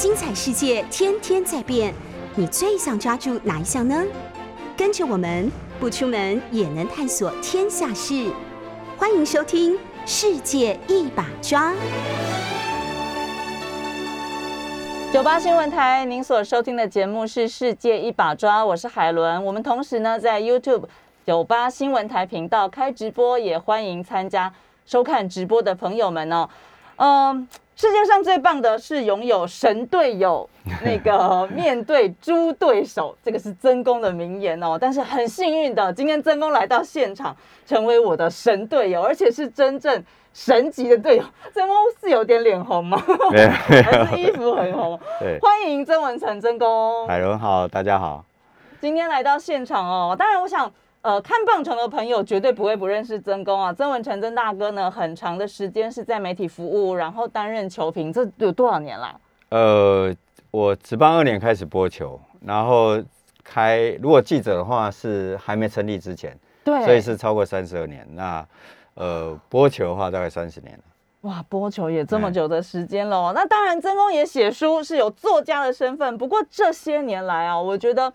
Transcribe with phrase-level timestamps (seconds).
[0.00, 1.92] 精彩世界天天在变，
[2.34, 4.02] 你最想抓住哪一项呢？
[4.74, 8.32] 跟着我们不出门也能探索天下事，
[8.96, 9.74] 欢迎收听
[10.06, 11.72] 《世界一把抓》。
[15.12, 19.44] 九八新闻台，您所收听的节目是《世界一把抓》，我是海伦。
[19.44, 20.84] 我们同时呢在 YouTube
[21.26, 24.50] 九八新闻台频道开直播，也欢迎参加
[24.86, 26.48] 收看直播的朋友们哦。
[26.96, 27.46] 嗯。
[27.80, 30.46] 世界上最棒的是拥有神队友，
[30.84, 34.76] 那个 面对猪对手，这个是曾公的名言哦。
[34.78, 40.04] 但是很幸运的，今天曾公来到现场，成为我的神队友，而且是真正
[40.34, 41.24] 神级的队友。
[41.54, 43.02] 曾公是有点脸红吗？
[43.32, 45.00] 还是衣服很红？
[45.18, 47.08] 对，欢迎曾文成曾公。
[47.08, 48.22] 海伦好，大家好。
[48.78, 50.70] 今天来到现场哦，当然我想。
[51.02, 59.20] 呃，看棒球的朋友绝对不会不认识曾公啊，曾文成曾大哥呢，很长的时间是在媒体服务，然后担任球评，这有多少年了？
[59.48, 60.14] 呃，
[60.50, 63.02] 我值班二年开始播球，然后
[63.42, 68.06] 开如果记者的话是还没成立之前，对，所以是超过三十二年。
[68.12, 68.46] 那
[68.92, 70.84] 呃，播球的话大概三十年了。
[71.22, 73.32] 哇，播球也这么久的时间了哦。
[73.34, 76.18] 那当然，曾公也写书，是有作家的身份。
[76.18, 78.12] 不过这些年来啊，我觉得。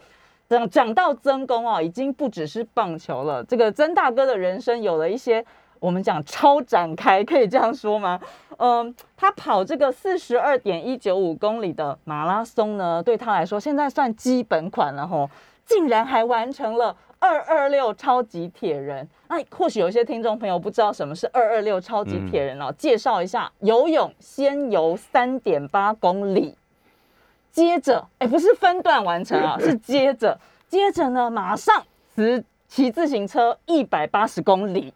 [0.47, 3.43] 讲讲到曾公哦，已经不只是棒球了。
[3.43, 5.43] 这个曾大哥的人生有了一些
[5.79, 8.19] 我们讲超展开，可以这样说吗？
[8.57, 15.29] 嗯，他跑这个四十二点一九五公里的马拉松呢，对他来说现在算基本款了吼。
[15.65, 19.09] 竟然还完成了二二六超级铁人。
[19.27, 26.55] 那或许有些听众朋友不知道什么是二二六超级铁人哦，介绍一下：游泳先游三点八公里。
[27.55, 31.81] 接着，哎，不是分段完成啊， 是接着，接着呢，马上
[32.13, 34.93] 骑骑自行车一百八十公里，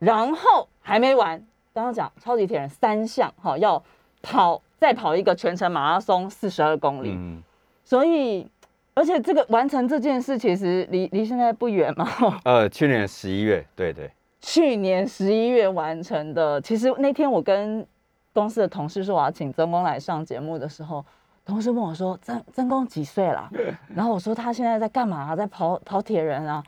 [0.00, 1.40] 然后还没完，
[1.72, 3.80] 刚刚讲超级铁人三项，哈，要
[4.20, 7.40] 跑再跑一个全程马拉松四十二公里，嗯，
[7.84, 8.50] 所以，
[8.94, 12.04] 而且这个完成这件事其实离离现在不远嘛，
[12.42, 16.60] 呃，去年十一月，对对，去年十一月完成的。
[16.60, 17.86] 其实那天我跟
[18.32, 21.06] 公司的同事说我要请曾公来上节目的时候。
[21.46, 23.50] 同事问我说：“曾曾公几岁了？”
[23.94, 25.34] 然后我说：“他现在在干嘛？
[25.34, 26.62] 在跑跑铁人啊。”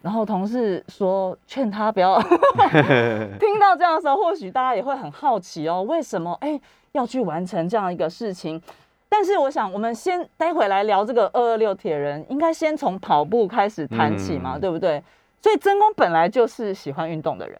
[0.00, 2.20] 然后同事说：“劝他不要。
[3.40, 6.60] ”听到这样的时候，或许大家也会很好奇哦，为什么哎
[6.92, 8.62] 要去完成这样一个事情？
[9.08, 15.02] 但是我想，我们先待会来聊这个二二六铁人，应该先从跑步开始谈起嘛，对不对？
[15.42, 17.58] 所以曾公本来就是喜欢运动的人，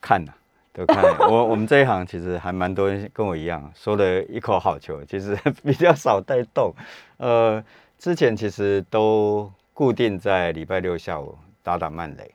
[0.00, 0.32] 看呐。
[0.76, 6.74] 都看我，我们这一行其实还蛮多人跟我一样，说了一口好球，其实 比较少带动。
[7.18, 7.62] 呃，
[7.96, 12.34] 之前其实都固定在礼拜六下午打打慢垒。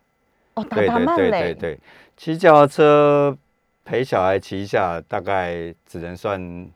[0.53, 1.29] 哦，打打慢垒。
[1.29, 1.79] 对对对，
[2.15, 3.37] 骑脚踏车
[3.83, 6.69] 陪小孩骑一下，大概只能算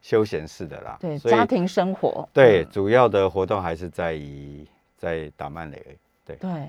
[0.00, 0.96] 休闲式的啦。
[1.00, 2.28] 对，家庭生活。
[2.32, 4.64] 对，主要的活动还是在于
[4.96, 5.98] 在打慢垒。
[6.24, 6.68] 对对，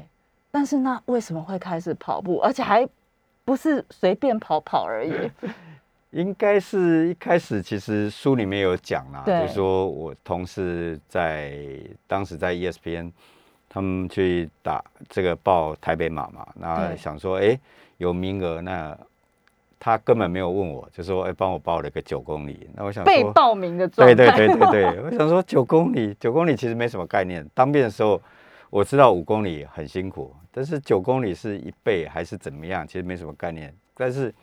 [0.50, 2.84] 但是那为什么会开始跑步，而且还？
[3.46, 5.14] 不是随便跑跑而已，
[6.12, 11.54] 应该是一开始其实书里面有讲啦，就说我同事在
[12.08, 13.12] 当时在 ESPN，
[13.68, 17.60] 他们去打这个报台北马嘛，那想说哎
[17.98, 18.98] 有名额，那
[19.80, 28.22] 他根本没有问我，就说哎帮我报了个九公里，那我想被报名的状态，对对对对对，我想说九公里九公里其实没什么概念，当兵的时候。
[28.74, 32.88] 我知道五公里很辛苦，但是九公里是一倍还是怎么样？
[32.88, 33.72] 其实没什么概念。
[33.94, 34.34] 但是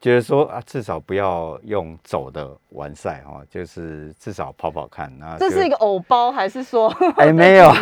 [0.00, 5.12] 觉得说啊，至少不要用走的完赛哈，就是至少跑跑看。
[5.18, 6.88] 那这是一个偶包还是说？
[7.16, 7.72] 哎， 没有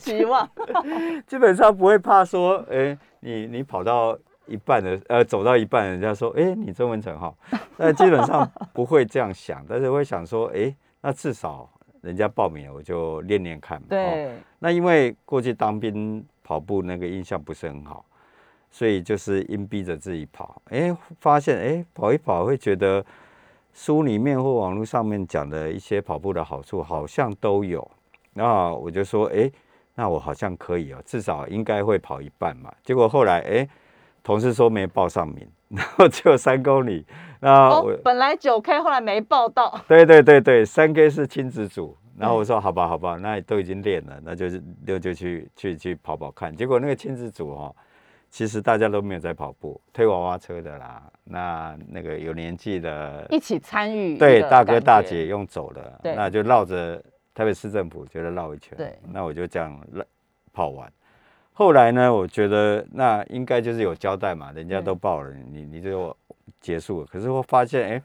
[0.00, 0.50] 期 望，
[1.28, 7.32] 基本上不会怕说，哎，你你跑到一半的，呃，走到一半，人家说，哎，你曾文成哈，
[7.76, 11.70] 那基本上不会这样想，但是会想说，哎，那至少。
[12.02, 13.86] 人家报名了，我就练练看嘛。
[13.90, 14.32] 对。
[14.58, 18.04] 那因为过去当兵跑步那个印象不是很好，
[18.70, 20.60] 所以就是硬逼着自己跑。
[20.66, 23.04] 哎，发现哎跑一跑会觉得
[23.72, 27.88] 书里面或网络上面讲的一些跑步的好处好像都有。
[28.32, 29.50] 那我就说哎，
[29.94, 32.72] 那我好像可以哦，至少应该会跑一半嘛。
[32.82, 33.68] 结果后来哎，
[34.22, 37.04] 同事说没报上名，然后只有三公里。
[37.40, 39.80] 那我本来九 K，后来没报到。
[39.88, 41.96] 对对对对，三 K 是亲子组。
[42.18, 46.54] 然后我说好吧好吧，那都已经练了，那就是六就去去去跑跑看。
[46.54, 47.74] 结果那个亲子组哈，
[48.28, 54.18] 其实大家都没有在跑步，推娃娃车的啦，那那个有年纪的一起参与。
[54.18, 57.02] 对，大哥大姐用走的，那就绕着
[57.32, 58.76] 台北市政府觉得绕一圈。
[58.76, 60.04] 对，那我就这样绕
[60.52, 60.92] 跑完。
[61.60, 66.16] 后来呢，我觉得那应该就是有交代嘛，人家都报了，你你就。
[66.60, 68.02] 结束了，可是我发现，哎，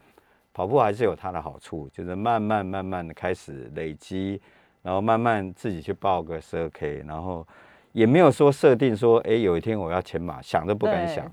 [0.54, 4.40] 跑步还是有它的好处，就是慢慢慢慢的开始累积，
[4.82, 7.46] 然后慢慢自己去报个十二 K，然后
[7.92, 11.30] 也没有说设定说，哎，有一天我要全马，想都不敢想。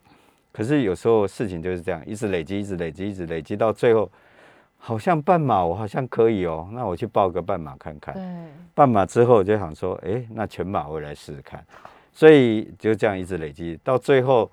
[0.50, 4.10] 可是有时候事情就是这样，一直累积，一直累积，一直累积，到最后
[4.76, 8.16] 好像半马我好像可以哦，那我去报个半马看看。
[8.74, 11.64] 半马之后就想说，哎，那全马我来试试看。
[12.12, 14.50] 所以就这样一直累积，到最后，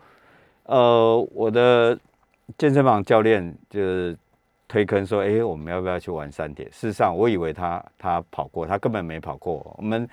[0.63, 1.99] 呃，我的
[2.57, 4.17] 健身房教练就是
[4.67, 6.65] 推坑说，哎，我们要不要去玩山铁？
[6.65, 9.75] 事实上，我以为他他跑过，他根本没跑过。
[9.77, 10.09] 我们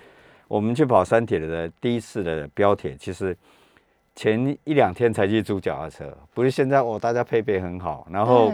[0.49, 3.37] 我们去跑山铁的第一次的标铁，其实。
[4.19, 8.51] 前一两天才去租脚踏车，不是现在哦，大家配备很好，然后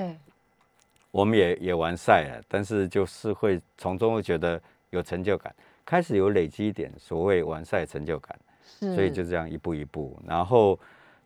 [1.12, 4.60] 我们也也完赛了，但是就是会从中会觉得
[4.90, 5.54] 有成就感，
[5.84, 8.36] 开始有累积一点所谓完赛成就感，
[8.80, 10.78] 所以就这样一步一步，然后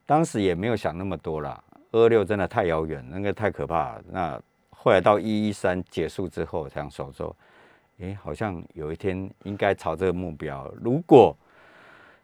[0.05, 1.63] 当时也没有想那么多啦，
[1.93, 4.05] 二六真的太遥远，那个太可怕了。
[4.11, 7.35] 那后来到一一三结束之后，这样手说，
[8.01, 11.37] 哎，好像有一天应该朝这个目标，如果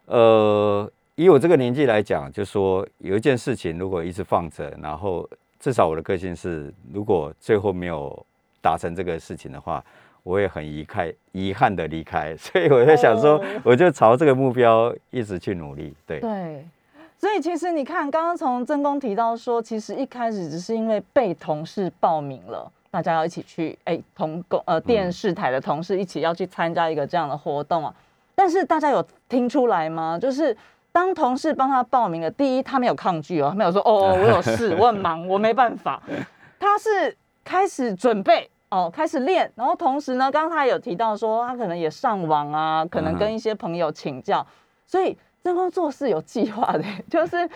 [0.07, 0.91] 呃。
[1.15, 5.29] 以我这个年纪来讲，就说有一件事情，如果一直放着，然后
[5.61, 8.27] 至少我的个性是，如果最后没有
[8.63, 9.85] 达成这个事情的话，
[10.23, 12.35] 我也很遗开遗憾的离开。
[12.39, 15.95] 所以我在想说，我就朝这个目标一直去努力。
[16.07, 16.67] 对对，
[17.19, 27.95] 所以其实你看，刚刚从曾公提到说，其实一开始只是因为被同事报名了，大家要一起去，哎，同公呃电视台的同事一起要去参加一个这样的活动啊。
[28.35, 30.19] 但是大家有听出来吗？
[30.21, 30.57] 就是。
[30.95, 36.03] 当同事帮他报名了，第一他没有抗拒哦，他没有说哦我有事， 我很忙，我没办法。
[36.61, 44.45] 他是开始准备哦，开始练，然后同时呢，刚刚他有提到说他可能也上网啊，可能跟一些朋友请教，
[44.87, 45.15] 所以
[45.45, 47.47] 真光做事有计划的， 就是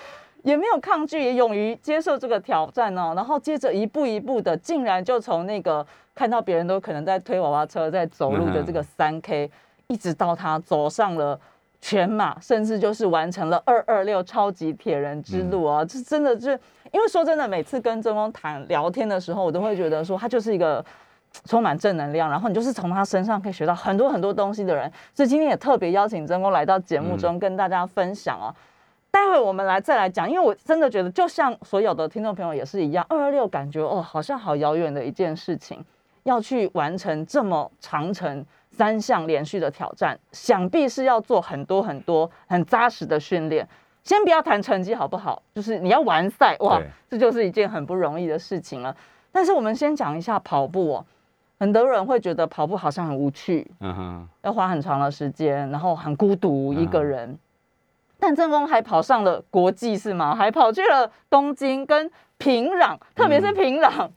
[0.42, 3.14] 也没有抗拒，也勇于接受这个挑战哦。
[3.16, 9.50] 然后接着一步一步的，竟然就从那个看到别人都可能在推娃娃车在走路的这个三 K，
[9.86, 11.40] 一直到他走上了。
[11.78, 15.84] 全马，甚至就是完成了二二六超级铁人之路啊！
[15.84, 16.58] 这真的是，
[16.90, 20.84] 因为说真的，每次跟曾公谈聊天的时候，我都会觉得说他就是一个
[21.44, 24.91] 充满正能量，然后你就是从他身上可以学到很多很多东西的人。
[25.15, 28.55] 所以今天也特别邀请曾峰来到节目中跟大家分享啊。
[29.11, 35.85] 待会我们来再来讲，因为我真的觉得，就像所有的听众朋友也是一样，二二六感觉哦，好像好遥远的一件事情，
[36.25, 38.44] 要去完成这么长程。
[38.73, 43.67] 三项连续的挑战，想必是要做很多很多很扎实的训练。
[44.05, 46.79] 先不要谈成绩好不好，就是你要完赛哇，
[47.09, 48.94] 这就是一件很不容易的事情了。
[49.33, 51.06] 但是我们先讲一下跑步哦，
[51.58, 57.38] 很多人会觉得跑步好像很无趣，嗯哼，要花很长的时间，然后很孤独一个人。
[58.19, 60.35] 但正峰还跑上了国际是吗？
[60.35, 64.08] 还跑去了东京跟平壤，特别是平壤，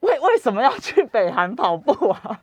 [0.00, 2.40] 为为什么要去北韩跑步啊？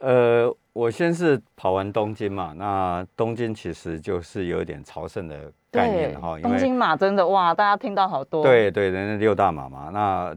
[0.00, 0.54] 呃。
[0.74, 6.36] 我先是跑完东京嘛，那东京其实就是有一点朝圣的概念哈。
[6.40, 8.42] 东京马真的哇，大家听到好多。
[8.42, 9.90] 对对，人家六大马嘛。
[9.92, 10.34] 那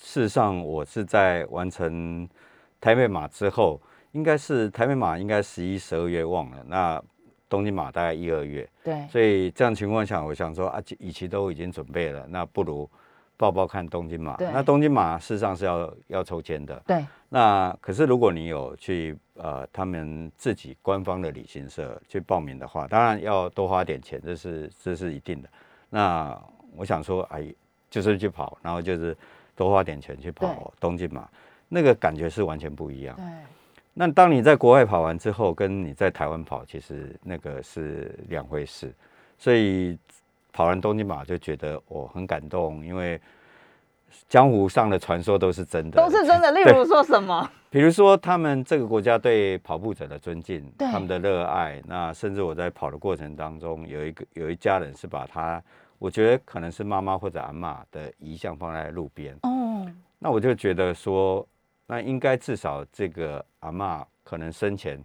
[0.00, 2.28] 事实上，我是在完成
[2.80, 3.80] 台北马之后，
[4.12, 6.64] 应该是台北马应该十一、十二月忘了。
[6.66, 7.02] 那
[7.48, 8.68] 东京马大概一二月。
[8.84, 9.06] 对。
[9.08, 12.88] 所以这样情况下，我想说啊，与其都已经准备了，那不如。
[13.40, 16.82] 报报看东京马，那东京马事实上是要要抽签的。
[16.84, 25.48] 对，那可是如果你有去呃他们自己官方的旅行社去报名的话，当然要多花点钱，这是这是一定的。
[25.88, 26.36] 那
[26.74, 27.46] 我想说，哎，
[27.88, 29.16] 就是去跑，然后就是
[29.54, 31.28] 多花点钱去跑东京马，
[31.68, 33.14] 那个感觉是完全不一样。
[33.16, 33.24] 对。
[33.94, 38.94] 那当你在国外跑完之后，跟你在台湾跑，其实那个是两回事，
[39.38, 39.98] 所以。
[40.50, 43.20] 跑完东京马就觉得我很感动，因为
[44.28, 46.50] 江湖上的传说都是真的，都是真的。
[46.50, 47.48] 例如说什么？
[47.70, 51.80] 比如说他们这个国家对跑步者的尊敬，他们的热爱。
[51.86, 55.62] 那甚至我在跑的过程当中，有一个有一家人是把他，
[56.00, 59.36] 我觉得可能是妈妈或者阿妈的遗像放在路边。
[59.42, 59.86] 哦，
[60.18, 61.46] 那我就觉得说，
[61.88, 65.02] 那应该至少这个阿妈可能生前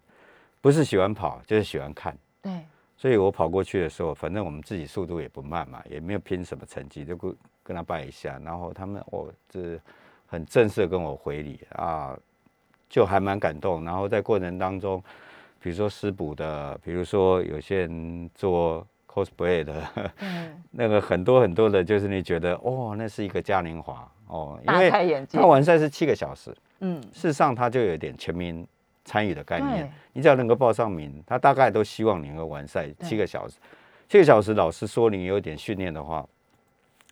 [0.62, 2.16] 不是喜欢跑，就是喜欢看。
[2.44, 2.52] 对。
[2.96, 9.78] 所以我跑过去的时候，反正我们自己速度也不慢嘛，也没有拼什么成绩，就跟跟他拜一下，然后他们哦，这
[10.26, 12.18] 很正式的跟我回礼啊，
[12.88, 13.84] 就还蛮感动。
[13.84, 15.04] 然后在过程当中，
[15.60, 24.90] 比如说师补的，比如说有些人做 cosplay 的，嗯， 那个很多很多的，就是你觉得哦，那是一个嘉年华哦，因为
[25.30, 28.66] 他完赛是七个小时，嗯，事实上他就有点全民。
[29.06, 33.58] 参与的概念，你只要能够报上名，他大概都希望你能够完赛七个小时。
[34.08, 36.26] 七个小时，老师说你有点训练的话，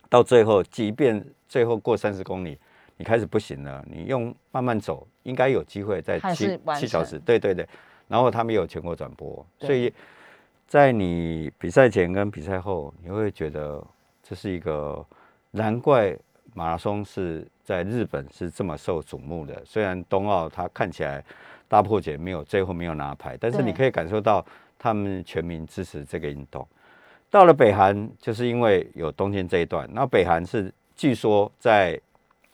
[0.08, 2.58] 到最后，即便最后过三十公里，
[2.96, 7.68] 你开始不行了，你用慢慢走，应该有机会在七七小时，成对对对。
[8.08, 9.94] 然后他们也有全国转播，所以
[10.68, 13.86] 在你比赛前跟比赛后，你会觉得
[14.24, 15.06] 这是一个
[15.52, 16.18] 难怪
[16.54, 19.62] 马拉松是在日本是这么受瞩目的。
[19.64, 21.24] 虽然冬奥它看起来
[21.70, 24.46] 大破解没有最后没有拿牌，但是你可以感受到
[24.78, 26.68] 他们全民支持这个运动。
[27.30, 31.98] 到了北韩，就是因为有冬天这一段，那北韩是据说在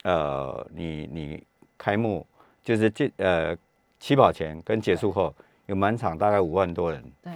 [0.03, 1.43] 呃你你
[1.79, 2.23] 开幕
[2.63, 3.57] 就是这呃
[3.99, 5.33] 起跑前跟结束后
[5.65, 7.33] 有满场大概五万多人对，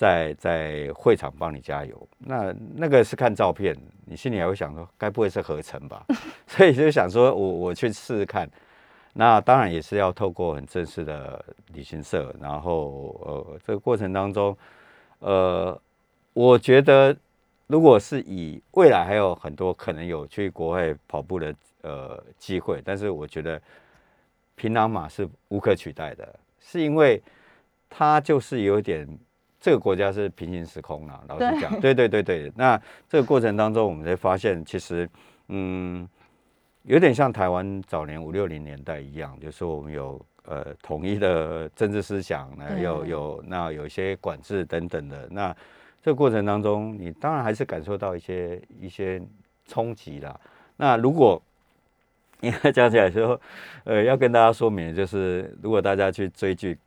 [0.00, 2.08] 在在会场帮你加油。
[2.20, 3.76] 那那个是看照片，
[4.06, 6.06] 你心里还会想说，该不会是合成吧？
[6.48, 8.50] 所以就想说我我去试试看。
[9.12, 14.56] 那当然也是要透过很正式的旅行社，然后呃这个过程当中，
[15.18, 15.78] 呃，
[16.32, 17.14] 我觉得
[17.66, 23.60] 如果是以未来还有很多可能有去国外跑步的呃机会，但是我觉得
[24.54, 27.22] 平壤马是无可取代的，是因为
[27.90, 29.06] 它就是有点
[29.60, 31.22] 这个国家是平行时空了。
[31.28, 32.50] 老实讲，对对对对。
[32.56, 35.06] 那这个过程当中，我们才发现，其实
[35.48, 36.08] 嗯，
[36.84, 45.28] 有点像台湾早年五六零年代一样，就是我们有呃统一的政治思想，那对有有那有一些管制等等的。
[45.30, 45.54] 那
[46.02, 49.20] 这个过程当中，你当然还是感受到一些一些
[49.66, 50.40] 冲击啦。
[50.78, 51.40] 那如果
[52.40, 53.38] 应该讲起来说，
[53.84, 56.78] 呃，要跟大家说明，就是如果大家去追剧。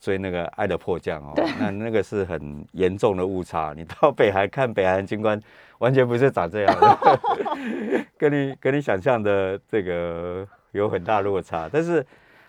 [0.00, 3.74] 追那个《爱的迫降》哦，那那个是很严重的误差。
[3.76, 5.38] 你到北韩看北韩军官，
[5.78, 7.20] 完全不是长这样的，
[8.16, 11.68] 跟你跟你想象的这个有很大落差。
[11.70, 12.04] 但是，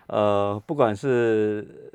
[0.06, 1.92] 呃，不管是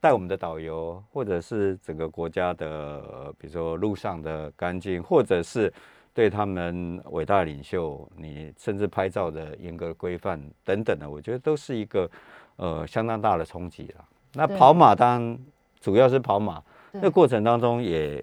[0.00, 5.72] 带我们的导游，或者是整个国家的，呃比如说路上的干净，或者是
[6.12, 12.10] 对他们伟大领袖，你甚至拍照的严格规范等等的，我觉得都是一个
[12.56, 14.04] 呃相当大的冲击了。
[14.34, 15.38] 那跑马当然
[15.80, 17.00] 主要是跑马，对。
[17.02, 18.22] 那过程当中也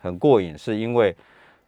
[0.00, 1.14] 很过瘾，是因为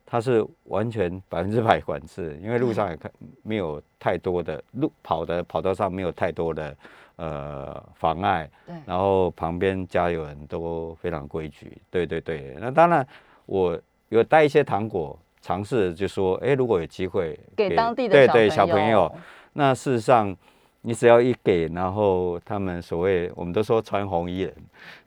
[0.06, 3.10] 它是完全百分之百管制，因为路上也看
[3.42, 6.76] 没有太多的路跑的跑道上没有太多的
[7.16, 8.74] 呃妨碍，对。
[8.86, 12.56] 然后旁边加油人都非常规矩，对对对。
[12.60, 13.06] 那当然
[13.46, 13.78] 我
[14.08, 19.12] 有带一些糖果，尝试就说，哎，如果有机会给当地的对对小小朋友，
[19.54, 20.36] 那事实上，
[20.82, 24.54] 你只要一给，然后他们所谓我们都说穿红衣人，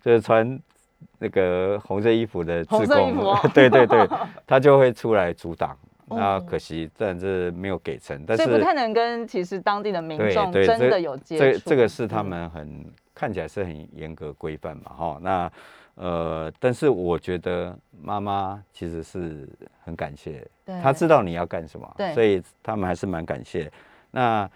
[0.01, 0.59] 就是穿
[1.19, 3.13] 那个红色衣服的红志工
[3.53, 4.07] 对对对，
[4.45, 5.71] 他就会出来阻挡。
[5.71, 5.77] 哦
[6.15, 11.69] 那可惜，但是没有给成，但所以不太能跟其实当地的民对众真的有接这触。
[11.69, 15.17] 这个是他嗯们很看起来是很严格规范嘛，哈。
[15.21, 15.51] 那
[15.95, 19.47] 呃，但是我觉得妈妈其实是
[19.85, 23.71] 很感谢，对她知道你要干什么，所以他们还是蛮感谢。
[24.11, 24.47] 那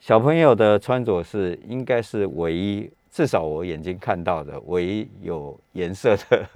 [0.00, 6.46] 小朋友的穿着是应该是唯一，至少我眼睛看到的唯一有颜色的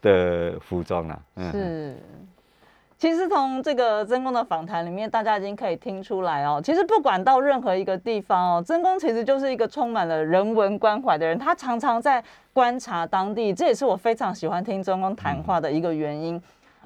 [0.00, 1.18] 的服装啦。
[1.34, 1.96] 嗯，是。
[2.96, 6.60] 其实从这个曾公的访谈里面，大家已经可以听出来哦。
[6.64, 11.36] 其实不管到任何一个地方哦，曾公其实就是一个充满了人文关怀的人。
[11.36, 12.22] 他常常在
[12.52, 16.40] 观察当地，这也是我非常喜欢听曾公谈话的一个原因。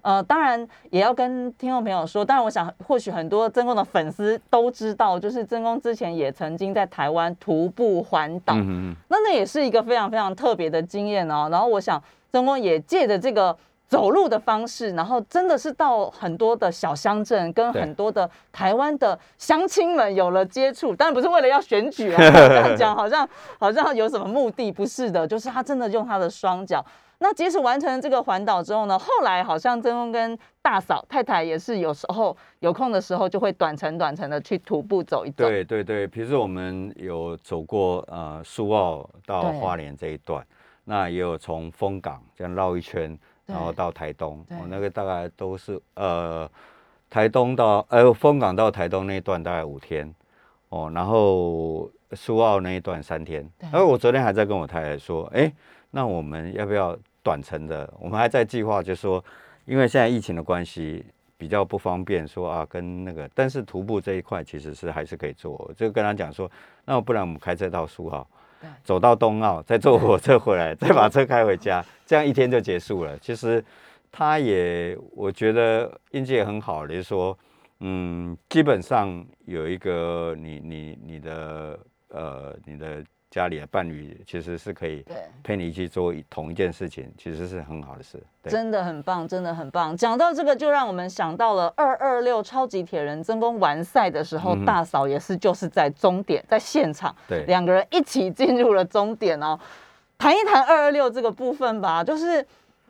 [0.08, 11.50] 呃，当然也要跟听众朋友说，当然我想或许很多曾公的粉丝都知道，就是曾公之前也曾经在台湾徒步环岛，那那也是一个非常非常特别的经验哦。
[11.50, 13.54] 然后我想曾公也借着这个
[13.88, 20.94] 走路的方式，然后真的是到很多的小乡镇，跟很多的台湾的乡亲们有了接触。
[20.94, 23.26] 当然不是为了要选举啊， 这样讲好像
[23.58, 26.84] 好像有什么目的，不是的，就是他真的用他的双脚。
[27.20, 35.48] 那即使完成这个环岛之后呢，后来好像曾公跟大嫂太太也是有时候有空的时候就会短程短程的去徒步走一走。
[35.48, 40.46] 对对对，比如说我们有走过呃苏澳到花莲这一段，
[40.84, 43.18] 那也有从丰港这样绕一圈，
[43.48, 46.48] 然后到台东，我哦，那个大概都是呃
[47.10, 50.14] 台东到呃凤港到台东那一段大概五天，
[50.68, 53.42] 哦，然后苏澳那一段三天。
[53.58, 55.52] 对然后我昨天还在跟我太太说，哎，
[55.90, 57.92] 那我们要不要短程的？
[57.98, 59.24] 我们还在计划，就说
[59.64, 61.04] 因为现在疫情的关系。
[61.40, 65.52] 比较不方便说啊，跟那个，但是徒步这一块其实是还是可以做。
[65.52, 66.50] 我就跟他讲说，
[66.84, 68.37] 那不然我们开车到苏澳对，
[68.84, 73.16] 走到冬奥，再坐火车回来， 再把车开回家，这样一天就结束了。
[73.18, 73.64] 其实
[74.10, 77.36] 他也，我觉得运气也很好，就是说，
[77.80, 88.22] 嗯，基本上有一个你你你的呃你的家里的伴侣其实是可以对陪你去做同一件事情，其实是很好的事。
[88.42, 89.96] 对，真的很棒，真的很棒。
[89.96, 99.58] 讲到这个，就让我们想到了二二六超级铁人真功完赛的时候，嗯大嫂也是就是在终点，在现场，对两个人一起进入了终点哦。
[100.16, 102.44] 谈一谈二二六这个部分吧，就是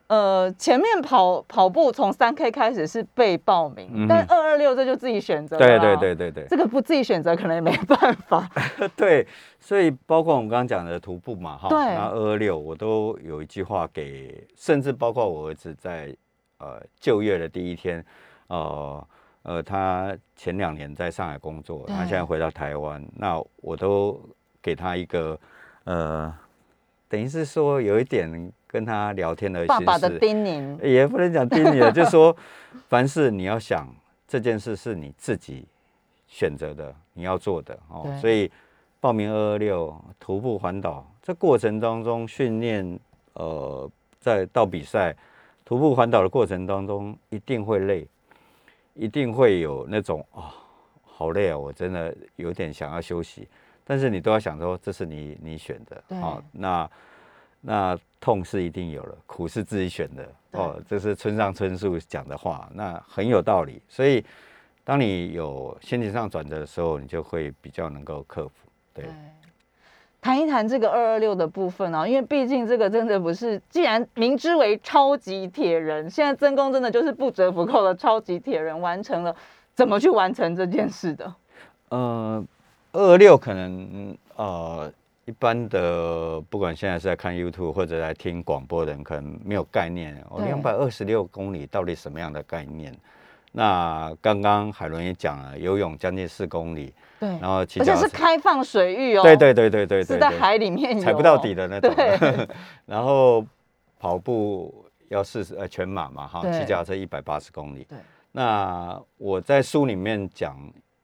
[0.08, 6.46] 呃前面跑跑步从三 K 开始是被报名，嗯但二二六这就自己选择了对对对对对。
[6.48, 8.50] 这个不自己选择可能也没办法。
[8.96, 9.26] 对，
[9.60, 11.78] 所以包括我们刚刚讲的徒步嘛，哈，对。
[11.78, 16.14] 然后二二六，我都有一句话给，甚至包括我儿子在
[16.58, 18.04] 呃就业的第一天，
[18.48, 19.06] 呃
[19.42, 24.20] 呃，他前两年在上海工作，他现在回到台湾，那我都
[24.62, 25.38] 给他一个
[25.84, 26.34] 呃，
[27.08, 32.36] 等于是说有一点跟他聊天的爸爸的心事叮咛，也不能讲叮咛了，就是说，
[32.86, 33.88] 凡事你要想
[34.28, 35.66] 这件事是你自己
[36.26, 38.06] 选择的，你要做的哦。
[38.20, 38.48] 所以
[39.00, 43.00] 报名二二六徒步环岛，这过程当中训练，
[43.32, 45.16] 呃，在到比赛
[45.64, 48.06] 徒步环岛的过程当中，一定会累，
[48.94, 50.54] 一定会有那种啊、
[51.04, 53.48] 好累啊，我真的有点想要休息。
[53.82, 56.90] 但是你都要想说，这是你你选的对哦，那
[57.60, 63.80] 那痛是一定有了，苦是自己选的哦，这是村上春树讲的话，那很有道理。
[63.88, 64.24] 所以，
[64.84, 68.52] 当你有心情上转折的时候，你就会比较能够克服。
[68.94, 69.04] 对，
[70.20, 79.34] 谈一谈这个二二六的部分啊，因为毕竟这个真的不是，既然明知为超级铁人，现在曾公真的就是不折不扣的超级铁人，完成了，
[79.74, 81.34] 怎么去完成这件事的？
[81.90, 82.44] 呃，
[82.92, 84.92] 二六可能嗯呃，
[85.28, 92.96] 一般的不管现在是在看 YouTube 或者在听广播的人，可能没有概念哦，两百二十六公里到底什么样的概念？
[93.52, 102.48] 那刚刚海伦也讲了，游泳将近四公里，对，然后骑而且脚踏车，是开放水域哦，对对对对对對，是在海里面游踩不到底的那种对。
[102.86, 103.44] 然后
[103.98, 107.84] 跑步要四十呃全马嘛哈，对骑脚踏车一百八十公里。
[107.86, 107.98] 对，
[108.32, 110.56] 那我在书里面讲，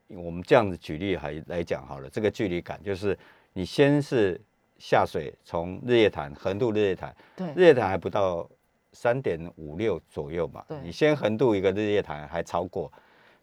[0.08, 3.18] 我们这样子举例还来讲好了，这个距离感就是
[3.54, 4.40] 你先是
[4.78, 7.46] 下水，从日月潭横渡日月潭，对。
[7.54, 8.48] 日月潭还不到
[8.92, 12.92] 三点五六左右嘛对，你先横渡一个日月潭还超过，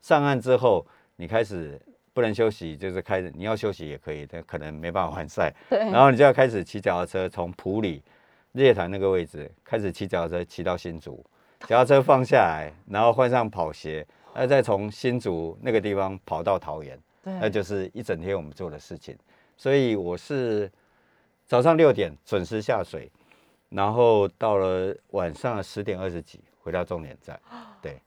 [0.02, 0.86] 上岸之后
[1.16, 1.82] 你开始
[2.14, 8.04] 不能休息，就是开始你要休息也可以，但可能没办法完赛，对，然后你就要开始骑脚踏车，从普里
[8.52, 11.26] 日月潭那个位置开始骑脚踏车，骑到新竹，
[11.62, 17.34] 脚踏车放下来，然后换上跑鞋，那再从新竹那个地方跑到桃园，对。
[17.40, 19.18] 那就是一整天我们做的事情。
[19.62, 20.68] 所以我是
[21.46, 23.12] 早上六点准时下水，
[23.70, 27.40] 然后到了晚上十点二十几回到终点站，
[27.80, 28.02] 对，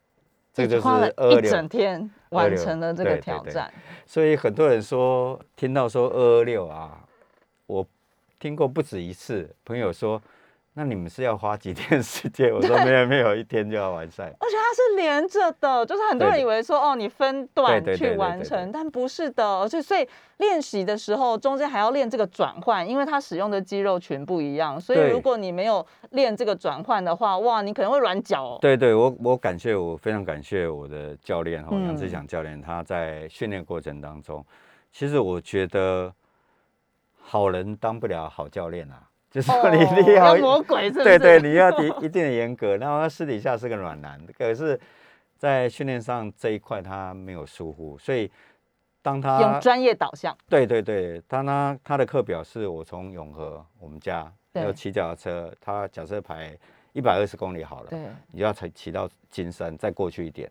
[0.53, 1.69] 这个就是二六一整。
[1.69, 3.73] 天完成了这个对对对挑战，
[4.05, 7.07] 所以很多人说听到说二二六啊，
[7.67, 7.87] 我
[8.41, 10.21] 听过不止一次，朋友说，
[10.73, 12.51] 那你们是要花几天时间？
[12.53, 14.25] 我说没有没有，一天就要完赛。
[14.41, 20.07] 而且它是连着的，就是很多人以为说哦，你分段去完成，但不是的，就所以
[20.39, 28.59] 练习的时候中间还要练这个转换，因为它使用的肌肉群不一样，所以如果你没有练这个转换的话，哇，你可能会软脚哦。
[28.61, 31.85] 对对，我我感谢我非常感谢我的教练哈嗯。
[31.85, 34.45] 杨志祥教练，他在训练过程当中，
[34.93, 36.13] 其实我觉得
[37.21, 39.03] 好人当不了好教练啊，
[39.35, 40.89] 就是说你一定要要魔鬼？
[40.89, 44.81] 对对，你要一一定的严格，然后他私底下是个暖男，可是，
[45.37, 48.31] 在训练上这一块他没有疏忽，所以
[49.03, 56.57] 当他用专业导向，对对对，他呢他的课表是我从永和我们家对要骑脚踏车，他假设排
[56.93, 57.99] 一百二十公里好了，对
[58.31, 60.49] 你就要才骑到金山，再过去一点，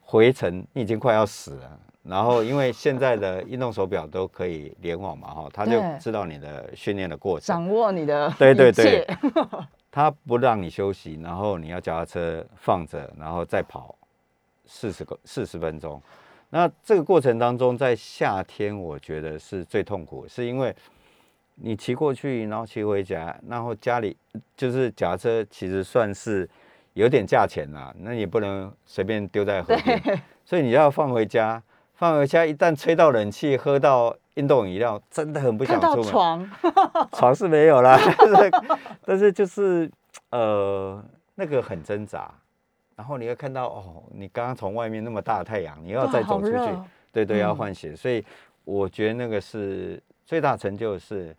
[0.00, 1.80] 回程你已经快要死了。
[2.04, 7.46] 然后，因为现在的运动手表都可以联网嘛，哈，他就知道你的训练的过程。
[7.46, 9.06] 掌握你的对对对，
[9.88, 13.96] 他不让你休息，然后你要脚踏车放着，然后再跑
[14.66, 16.02] 四十个四十分钟。
[16.50, 20.74] 那这个过程当中，在夏天我觉得是最痛苦，是因为
[21.54, 24.16] 你骑过去，然后骑回家，然后家里
[24.56, 26.50] 就是脚踏车其实算是
[26.94, 31.62] 有点价钱啦，那也不能随便丢在河边，所以你要放回家。
[32.02, 36.02] 放回家，一旦吹到冷气，喝到运动饮料，真的很不想出门。
[36.02, 36.50] 床，
[37.14, 37.96] 床是没有啦，
[39.06, 39.88] 但是就是
[40.30, 41.00] 呃
[41.36, 42.28] 那个很挣扎，
[42.96, 46.58] 然后你会看到哦，你刚刚从外面那么大的太阳，你要再走出去，
[47.12, 48.24] 对对，要嗯换鞋，所以
[48.64, 51.32] 我觉得那个是最大成就是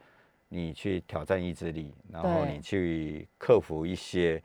[0.47, 4.41] 你去挑战意志力，然后你去克服一些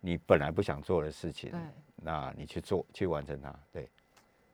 [0.00, 1.52] 你本来不想做的事情，
[1.94, 3.88] 那你去做去完成它，对。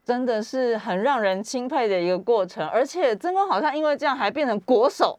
[0.07, 5.19] 真的是很让人钦佩的一个过程，而且曾公好像因为这样还变成国手，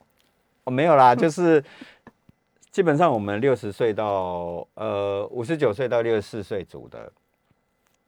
[0.64, 1.62] 哦，没有啦， 就是
[2.72, 7.12] 基本上我们六十岁到呃五十九岁到六十四岁组的，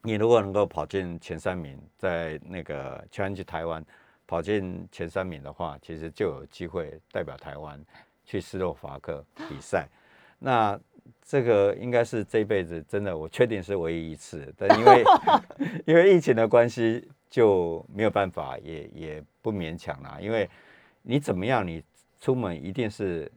[0.04, 3.86] 你如果能够跑进前三名，在那个 Challenge 台湾
[4.26, 7.78] 跑进前三名的话，其实就有机会代表台湾
[8.24, 9.86] 去斯洛伐克比赛。
[10.42, 10.80] 那
[11.24, 14.54] 这个应该是这辈子真的，我确定是唯一一次。
[14.58, 15.04] 但因为
[15.86, 20.17] 因为疫情的关系，就没有办法，也也不勉强啦。
[20.22, 20.50] 因为
[21.02, 21.84] 你怎么样，你
[22.19, 23.32] 出门一定是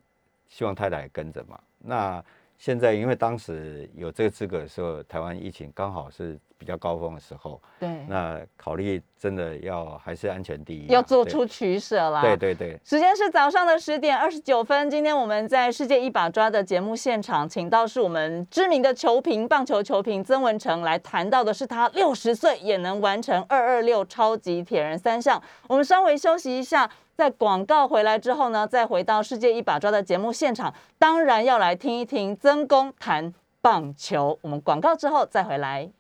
[0.48, 1.58] 希望太太跟着嘛。
[1.78, 2.24] 那
[2.62, 6.38] 现在因为当时有这个资格的时候，台湾疫情刚好是。
[6.62, 12.22] 比较高峰的时候，对，那考虑真的要还是安全第一，要做出取舍啦。
[12.22, 14.88] 对对对，时间是早上的十点二十九分。
[14.88, 25.42] 今天我们在世界一把抓的节目现场，请到是我们知名的球评，棒球球评曾文成来谈到的是他六十岁也能完成二二六超级铁人三项。
[25.66, 34.38] 我们稍微休息一下，在广告回来之后呢，再回到世界一把抓的节目现场，当然要来听一听曾公谈棒球。
[34.42, 35.90] 我们广告之后再回来。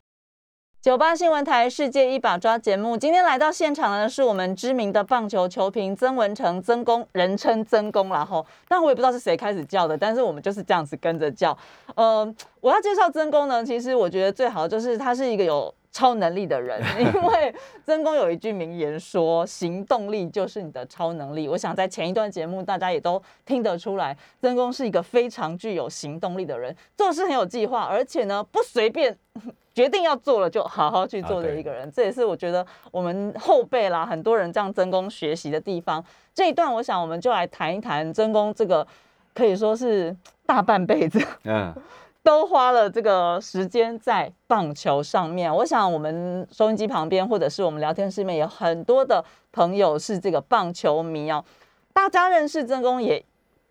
[0.80, 11.56] 九八新闻台世界一把抓节目，今天来到现场的是我们知名的棒球球评曾文成，曾公，人称曾公然后，但我也不知道是谁开始叫的，但是我们就是这样子跟着叫。
[11.94, 29.16] 呃，我要介绍曾公呢，其实我觉得最好就是他是一个有超能力的人， 因为曾公有一句名言说：“行动力就是你的超能力。”我想在前一段节目大家也都听得出来，曾公是一个非常具有行动力的人，做事很有计划，而且呢不随便。
[29.74, 36.04] 决定要做了，就好好去做的一个人，这也是我觉得我们后辈啦，很多人这样真功学习的地方。
[36.34, 38.86] 这一段，我想我们就来谈一谈曾公这个，
[39.32, 41.74] 可以说是大半辈子，嗯，
[42.22, 45.54] 都花了这个时间在棒球上面。
[45.54, 51.44] 我想我们收音机旁边，或者是我们聊天室里面，有很多的朋友是这个棒球迷哦。
[51.92, 53.24] 大家认识曾公也。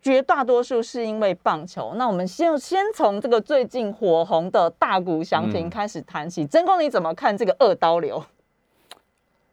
[0.03, 1.93] 绝大多数是因为棒球。
[1.93, 6.43] 那我们先先从这个最近火红的大谷翔平开始谈起。
[6.43, 8.17] 真公，你怎么看这个二刀流？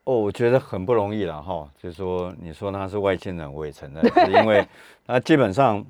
[0.04, 1.68] 哦，我觉得很不容易了哈。
[1.76, 4.66] 就是说，你说他是外星人，我也承认， 是因为
[5.06, 5.84] 他基本上，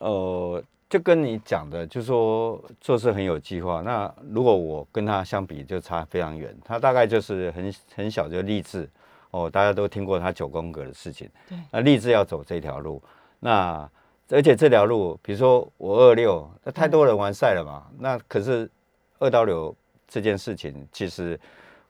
[0.00, 3.80] 呃，就跟你讲的，就说做事很有计划。
[3.80, 6.54] 那如果我跟他相比，就差非常远。
[6.62, 8.86] 他大概就是很很小就立志
[9.30, 11.30] 哦，大家都听过他九宫格的事情。
[11.48, 13.02] 对，那立志要走这条路，
[13.38, 13.88] 那。
[14.32, 17.84] 而且这条路，比如说我二六，那太多人完赛了嘛。
[17.98, 18.70] 那可是
[19.18, 19.74] 二刀流
[20.06, 21.36] 这件事情，其实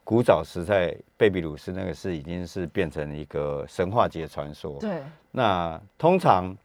[0.03, 4.79] 古早时代贝比鲁斯那个是已经是变成一个神话级的传说。
[4.81, 5.03] 对。
[5.31, 6.57] 那通常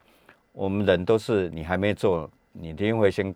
[0.55, 3.33] 我们人都是你还没做，你一定会先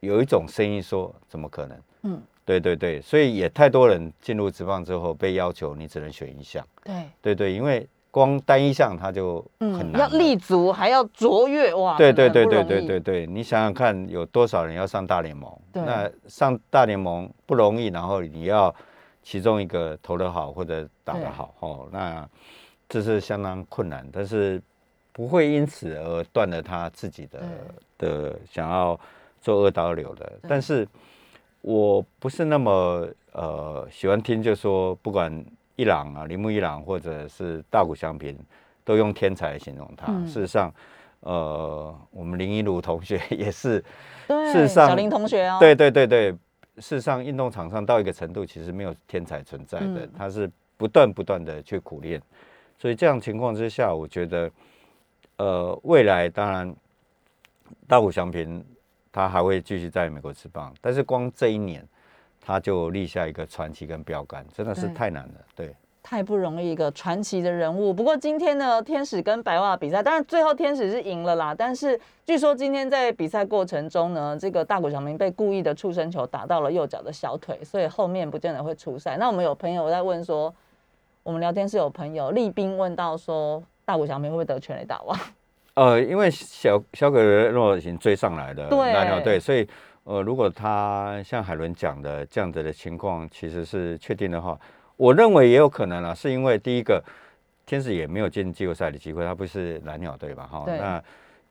[0.00, 1.78] 有一种声音说怎么可能？
[2.02, 3.00] 嗯，对对对。
[3.00, 6.66] 所以也太多人进入职棒之后被要求你只能选一项。
[6.84, 7.88] 对对对，因为。
[8.12, 11.96] 光单一项他就很难，要立足还要卓越哇！
[11.96, 15.50] 对对对对对对对，你想想看，有多少人要上大联盟？
[15.72, 18.74] 那上大联盟不容易，然后你要
[19.22, 22.28] 其中一个投得好或者打得好哦，那
[22.86, 24.60] 这是相当困难，但是
[25.12, 27.42] 不会因此而断了他自己的
[27.98, 28.98] 的想要
[29.40, 30.32] 做二刀流的。
[30.48, 30.86] 但是
[31.60, 35.44] 我不是那么呃喜欢听，就说不管。
[35.74, 38.38] 伊朗啊，铃木伊朗或者是大谷翔平，
[38.84, 40.12] 都用天才来形容他。
[40.26, 40.72] 事实上，
[41.20, 43.82] 呃，我们林一如同学也是，
[44.28, 46.30] 事实上，小林同学哦，对对对对，
[46.76, 52.20] 事实上，运动场上到一个程度，其实没有天才存在的，他是不断不断的去苦练。
[52.78, 54.50] 所以这样情况之下，我觉得，
[55.36, 56.74] 呃，未来当然
[57.86, 58.64] 大谷翔平
[59.10, 61.86] 他还会继续在美国吃棒，但是光这一年。
[62.44, 67.94] 他就立下一个传奇跟标杆，真的是太难了，对，太不容易一个传奇的人物。
[67.94, 71.54] 不过今天呢，天使跟白袜比赛，当然最后天使是赢了啦。
[71.56, 79.16] 但是据说今天在比赛过程中呢，这个大谷翔平被故意的触身球打到了右脚的小腿，所以后面不见得会出赛。
[79.16, 80.52] 那我们有朋友在问说，
[81.22, 85.18] 我们聊天室有朋友立兵问到说，大谷翔平会不会得全垒打王？
[85.74, 89.68] 呃，因为小小葛洛已经追上来了，对，对，所以。
[90.04, 94.58] 呃，如果他像海伦讲的这样子的情况，其实是确定的话，
[94.96, 97.00] 我认为也有可能啊，是因为第一个，
[97.64, 100.44] 天使也没有进季后赛的机会，他不是蓝鸟队吧？
[100.50, 101.00] 哈，那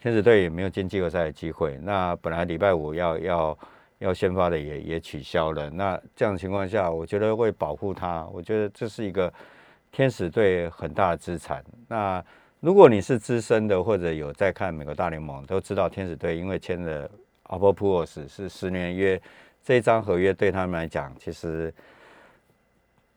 [0.01, 1.79] 天使队也没有进季后赛的机会。
[1.81, 3.57] 那本来礼拜五要要
[3.99, 5.69] 要先发的也也取消了。
[5.69, 9.31] 那这样的情况下，我觉得会保护他，我觉得这是一个
[9.91, 11.63] 天使队很大的资产。
[11.87, 12.23] 那
[12.59, 17.09] 如果你是资深的或者有在看美国大联盟，都知道天使队因为签了。
[17.43, 19.21] a p p o s 是十年约，
[19.61, 21.73] 这一张合约对他们来讲，其实，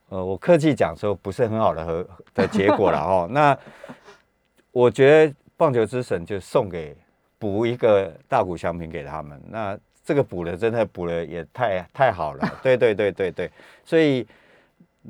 [0.09, 3.29] 呃，我客气讲说不是很好的合的结果了 哦。
[3.31, 3.57] 那
[4.73, 6.97] 我觉得棒球之神就送给
[7.39, 13.49] 补一个大谷翔平给他们，那这个补的真的补的也太太好了，对对对对对，
[13.85, 14.27] 所以。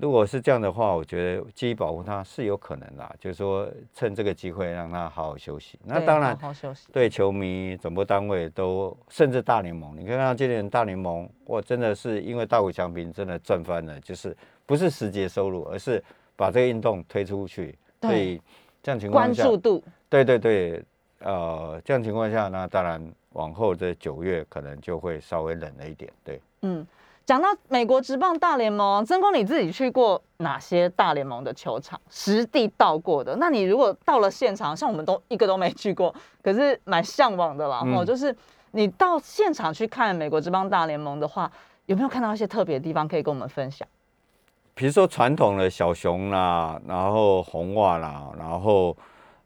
[0.00, 5.78] 如果是这样的话，我觉得基于保护他是有可能的，就是说趁这个机会让他好好休息。
[5.84, 6.88] 那当然，好好休息。
[6.92, 16.02] 对球迷、转播单位都，甚至大联盟，你看到今年大联盟，哇，真的是因为大谷翔平真的赚翻了，就是不是实节收入，而是
[16.34, 17.78] 把这个运动推出去。
[18.02, 18.40] 所以
[18.82, 19.84] 这样情况下，关注度。
[20.08, 20.84] 对对对，
[21.20, 23.00] 呃，这样情况下，那当然
[23.34, 26.12] 往后的九月可能就会稍微冷了一点。
[26.24, 26.84] 对，嗯。
[27.26, 33.34] 讲到美国职棒大联盟，曾公你自己去过哪些大联盟的球场，实地到过的？
[33.36, 37.82] 那你如果到了现场，像我们都一个都没去过，可是蛮向往的啦。
[37.94, 38.34] 哦，就是
[38.72, 41.50] 你到现场去看美国职棒大联盟的话，
[41.86, 43.88] 有没有看到一些特别的地方可以跟我们分享？
[44.74, 48.94] 比如说传统的小熊啦，然后红袜啦，然后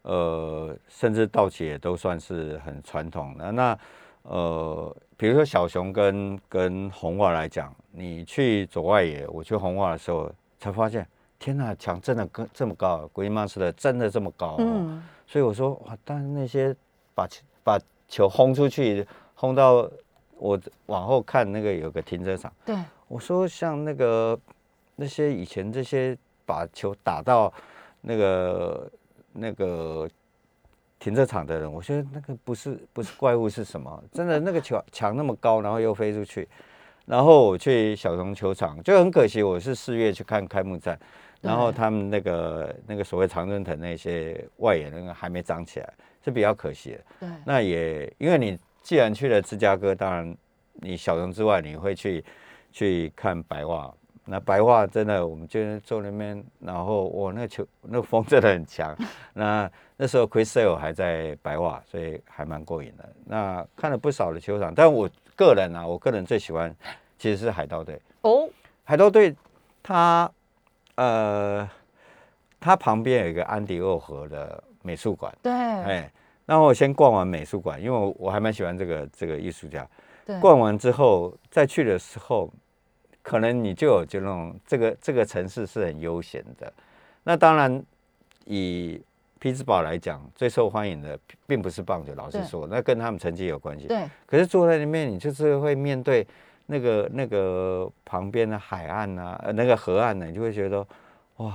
[0.01, 3.51] 呃，甚至道奇也都算是很传统的。
[3.53, 3.77] 那
[4.23, 4.95] 呃。
[5.19, 11.05] 比如说小熊跟跟红袜来讲，你去左外野，我去红袜的时候才发现，
[11.37, 14.55] 天呐，墙真的跟这么高，，Green Master，真的这么高。
[14.59, 16.73] 嗯，所以我说哇，但是那些
[17.13, 17.27] 把
[17.65, 17.77] 把
[18.07, 19.05] 球轰出去，
[19.35, 19.91] 轰到
[20.37, 22.49] 我往后看那个有个停车场。
[22.65, 22.77] 对，
[23.09, 24.39] 我说像那个
[24.95, 27.53] 那些以前这些把球打到
[27.99, 28.89] 那个
[29.33, 30.09] 那个。
[30.99, 34.03] 停车场的人，我觉得那个不是不是怪物是什么？
[34.11, 36.47] 真的那个球墙那么高，然后又飞出去，
[37.05, 40.99] 然后我去小熊球场就很可惜，我是四月去看开幕战，
[41.41, 46.99] 然后他们那个那个所谓常春藤那些外野那个还没长起来，是比较可惜的。
[47.21, 50.35] 对，那也因为你既然去了芝加哥，当然
[50.73, 52.23] 你小熊之外，你会去
[52.71, 53.91] 去看白袜。
[54.25, 58.95] 那白袜真的，我们就坐那边，然后我，那球那风真的很强。
[59.33, 63.09] 那那时候 Chris Sale 还在白袜，所以还蛮过瘾的。
[63.25, 66.73] 那看了不少的球场，但我个人啊，我个人最喜欢
[67.17, 68.49] 其实是海盗队哦。
[68.85, 69.35] 海盗队，
[69.83, 70.31] 它
[70.95, 71.69] 呃，
[72.61, 75.37] 它旁边有一个安迪沃河的美术馆。
[75.43, 75.51] 对。
[75.51, 76.09] 哎，
[76.45, 79.85] 那我先逛完美术馆，因为我我还蛮喜欢这个这个艺术家。
[80.25, 80.39] 对。
[80.39, 82.49] 逛完之后再去的时候。
[83.21, 86.71] 可能你就有就那种这个这个城市是很悠闲的，
[87.21, 87.83] 那当然
[88.45, 88.99] 以
[89.39, 93.87] 匹兹堡来讲，最受欢迎的并不是棒球，老实说，那跟他们成绩有关系。
[93.87, 94.03] 对。
[94.25, 96.27] 可是坐在那边，你就是会面对
[96.65, 100.85] 那个那个旁边的海岸啊，呃，那个河岸呢，你就会觉得
[101.37, 101.53] 哇，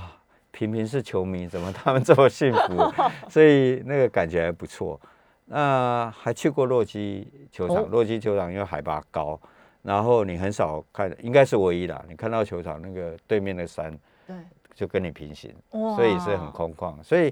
[0.51, 2.93] 平平是球迷，怎么他们这么幸福？
[3.29, 4.99] 所以那个感觉还不错。
[5.45, 9.39] 那还去过洛基球场，洛基球场因为海拔高。
[9.83, 12.05] 然后你很少看，应该是唯一的。
[12.09, 13.95] 你看到球场那个对面的山，
[14.25, 14.35] 对，
[14.73, 16.95] 就跟你平行，所以是很空旷。
[17.03, 17.31] 所以，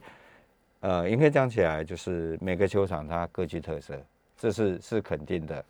[0.84, 3.98] 呃，应该讲起来，就是每个球场它各具特色，
[4.38, 5.64] 这是是肯定的。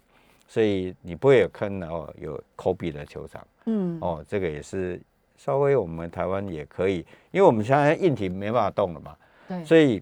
[0.48, 5.00] 所以你不会有看到有科比的球场，嗯，哦，这个也是
[5.38, 9.16] 稍微我们台湾也可以，因为我们现在硬体没办法动了嘛，
[9.48, 10.02] 对，所以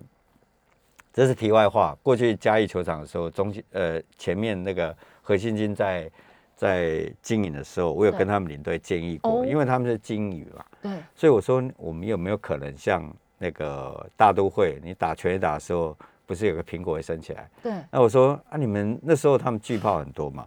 [1.11, 1.93] 这是题外话。
[2.01, 6.09] 过去嘉义球场的时候，中呃前面那个核心金在。
[6.53, 17.49] 在经营的时候，我有跟他们领队建议过，因为他们是金鱼嘛，对，所以我说我们有没有可能像那个大都会，你打拳打的时候，不是有个苹果会升起来？
[17.63, 20.45] 对，那我说啊，你们那时候他们巨炮很多嘛，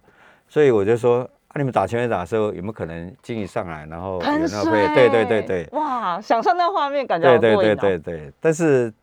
[0.48, 4.70] 所以我就说啊，你们打拳打的时候有没有可能金鱼上来，然后喷水？
[4.94, 8.94] 对对对对，哇，想象那画面感觉对对对对对，但是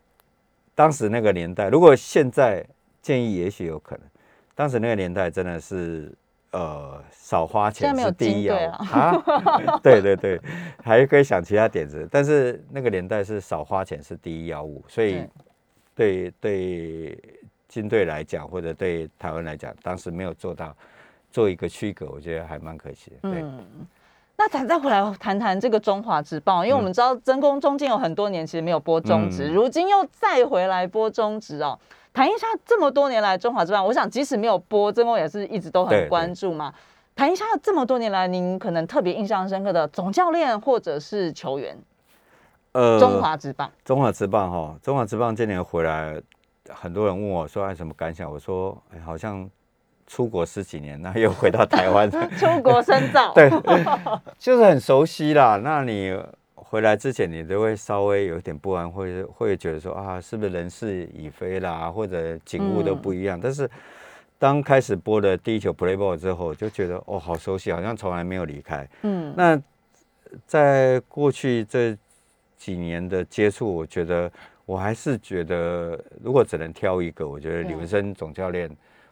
[0.74, 2.66] 当时那个年代，如果现在
[3.02, 4.06] 建议，也许有可能，
[4.56, 6.12] 当时那个年代真的是。
[6.52, 8.56] 呃，少花钱是第一要
[8.92, 9.24] 啊！
[9.82, 10.42] 对对对，
[10.84, 15.26] 还可以想其他点子，但是那个年代是少花钱是第一要务，所以
[15.96, 17.18] 对对
[17.70, 20.76] 军队来讲，或者对台湾来讲，当时没有做到
[21.32, 23.32] 做一个区隔，我觉得还蛮可惜的。
[23.32, 23.46] 对，
[24.38, 31.80] 那咱再回来谈谈这个中华职棒，因为我们知道真宫中间有很多年其实没有播中职，如今又再回来播中职哦。
[32.14, 36.74] 谈一下这么多年来中华之棒，我想即使没有播，曾公也是一直都很关注嘛。
[37.16, 41.78] 谈一下这么多年来，您可能特别印象深刻的总教练或者是球员。
[42.74, 46.22] 呃，中华之棒，中华之棒哈，中华之棒今年回来，
[46.70, 49.50] 很多人问我说：“哎，什么感想？”我说：“哎，好像
[50.08, 53.50] 出国十几年，那又回到台湾， 出国深造， 对，
[54.40, 55.60] 就是很熟悉啦。
[55.64, 56.18] 那你？”
[56.72, 63.38] 回来之前，你都会稍微有点不安，会会觉得说啊，是不是人事已非啦，或者景物都不一样。
[63.38, 63.70] 但是
[64.40, 68.88] 当开始播的第一球 play ball 之后，就觉得哦，好熟悉，好像从来没有离开。
[69.02, 69.62] 嗯，那
[70.48, 71.94] 在过去这
[72.56, 74.32] 几年的接触，我觉得
[74.66, 78.70] 我还是觉得，如果只能挑一个，我觉得李文生总教练，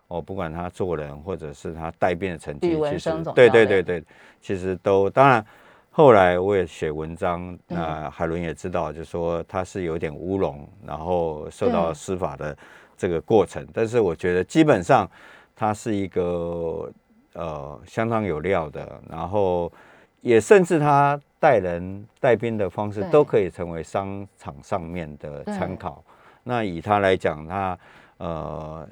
[0.07, 4.03] 哦，不管他做人或者是他带兵的成绩李，文其实对对对对，
[4.39, 5.45] 其实都当然。
[5.91, 12.57] 后来我也写文章，那海伦也知道，就说他是有点乌龙，然后受到司法的
[12.95, 13.67] 这个过程。
[13.73, 15.09] 但是我觉得基本上
[15.55, 16.89] 他是一个
[17.33, 19.69] 呃相当有料的，然后
[20.21, 26.01] 也甚至他带人带兵的方式都可以成为商场上面的参考。
[26.43, 27.77] 那以他来讲，他
[28.17, 28.87] 呃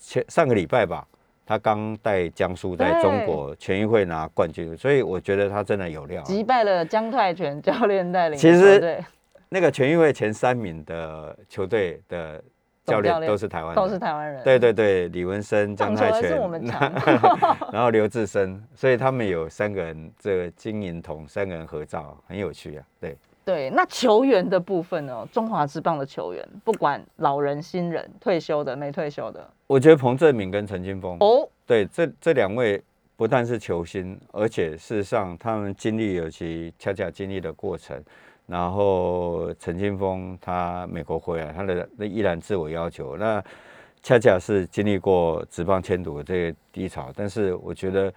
[0.00, 1.06] 前上个礼拜吧，
[1.46, 6.24] 他刚带江苏在中国全运会拿冠军，所以我觉得他真的有料啊。
[6.24, 9.02] 击败了江泰拳教练带领其实
[9.48, 12.42] 那个全运会前三名的球队的
[12.84, 14.42] 教练练都是台湾人，都是台湾人。
[14.42, 16.30] 对对对，李文生、江泰拳。
[17.72, 22.84] 然后刘志生，所以他们有三个人，这个金银铜三个人合照，很有趣啊。
[23.00, 25.26] 对，对，那球员的部分呢？
[25.30, 32.82] 中华职棒的球员，不管老人、新人、退休的、没退休的，我觉得彭振敏跟陈金峰，哦，对这这两位
[33.16, 38.02] 不但是球星，而且事实上他们经历有其恰恰经历的过程。
[38.46, 43.42] 然后陈金峰他美国回来，他的那依然自我要求，那
[44.02, 48.12] 恰恰是经历过职棒迁读的这个低潮，但是我觉得，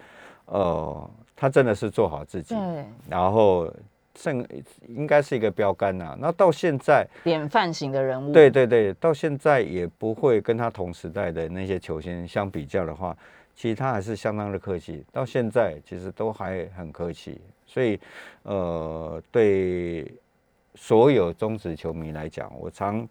[0.48, 3.74] 呃，他真的是做好自己，对，然后
[4.18, 4.46] 剩
[4.88, 8.34] 应该是一个标杆呐、那到现在，典范型的人物。
[8.34, 13.16] 对对对，到现在也不会跟他同时代的那些球星相比较的话，
[13.56, 18.00] 其实他还是相当的客气，到现在其实都还很客气，所以
[18.42, 20.12] 呃，对
[20.74, 23.08] 所有中职球迷来讲，我常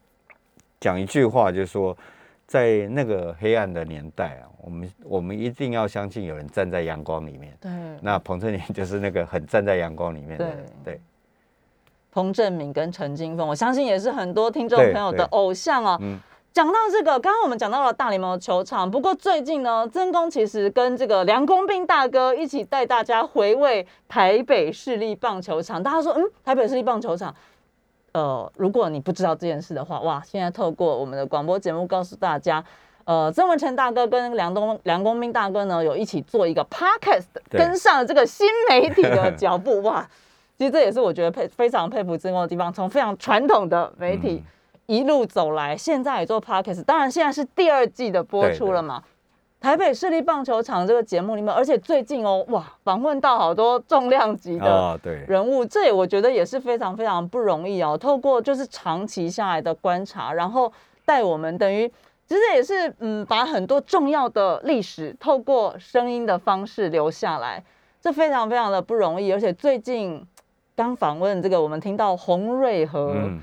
[0.81, 1.97] 讲一句话，就是说。
[2.47, 7.57] 在那个黑暗的年代啊，我们我们一定要相信有人站在阳光里面。
[7.61, 11.01] 对，那彭振年就是那个很站在阳光里面的人，对对，
[12.13, 15.99] 彭正明跟陈金峰，我相信也是很多听众朋友的偶像啊。
[16.01, 16.19] 嗯
[16.53, 25.83] 讲到这个，刚刚我们讲到了大联盟的球场，不过最近呢，曾公其实跟这个梁公斌大哥一起带大家回味台北市立棒球场。
[25.83, 27.37] 大家说，嗯，台北市立棒球场，
[28.17, 32.65] 呃，如果你不知道这件事的话，哇，现在透过我们的广播节目告诉大家。
[33.05, 40.09] 呃，曾文成大哥跟梁东梁公斌大哥呢，有一起做一个 podcast，跟上了这个新媒体的 脚步，哇！
[40.57, 44.53] 其实这也是我觉得佩非常佩服曾公的地方，从非常传统的媒体、嗯
[44.87, 49.03] 一路走来，现在也做 podcast，当然现在是第二季的播出了嘛。
[49.67, 57.99] 台北市立棒球场这个节目里面，而且最近哦，哇，访问到好多重量级的人物，这也我觉得也是非常非常不容易哦。
[57.99, 60.73] 透过就是长期下来的观察，然后
[61.05, 61.89] 带我们等于
[62.29, 67.61] 其实也是嗯，把很多重要的历史透过声音的方式留下来，
[68.01, 69.33] 这非常非常的不容易。
[69.33, 70.25] 而且最近
[70.77, 73.15] 刚访问这个，我们听到洪瑞和。
[73.17, 73.43] 嗯，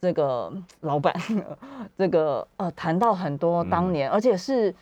[0.00, 1.12] 这个老板，
[1.98, 4.72] 这个呃，谈到很多当年，而且是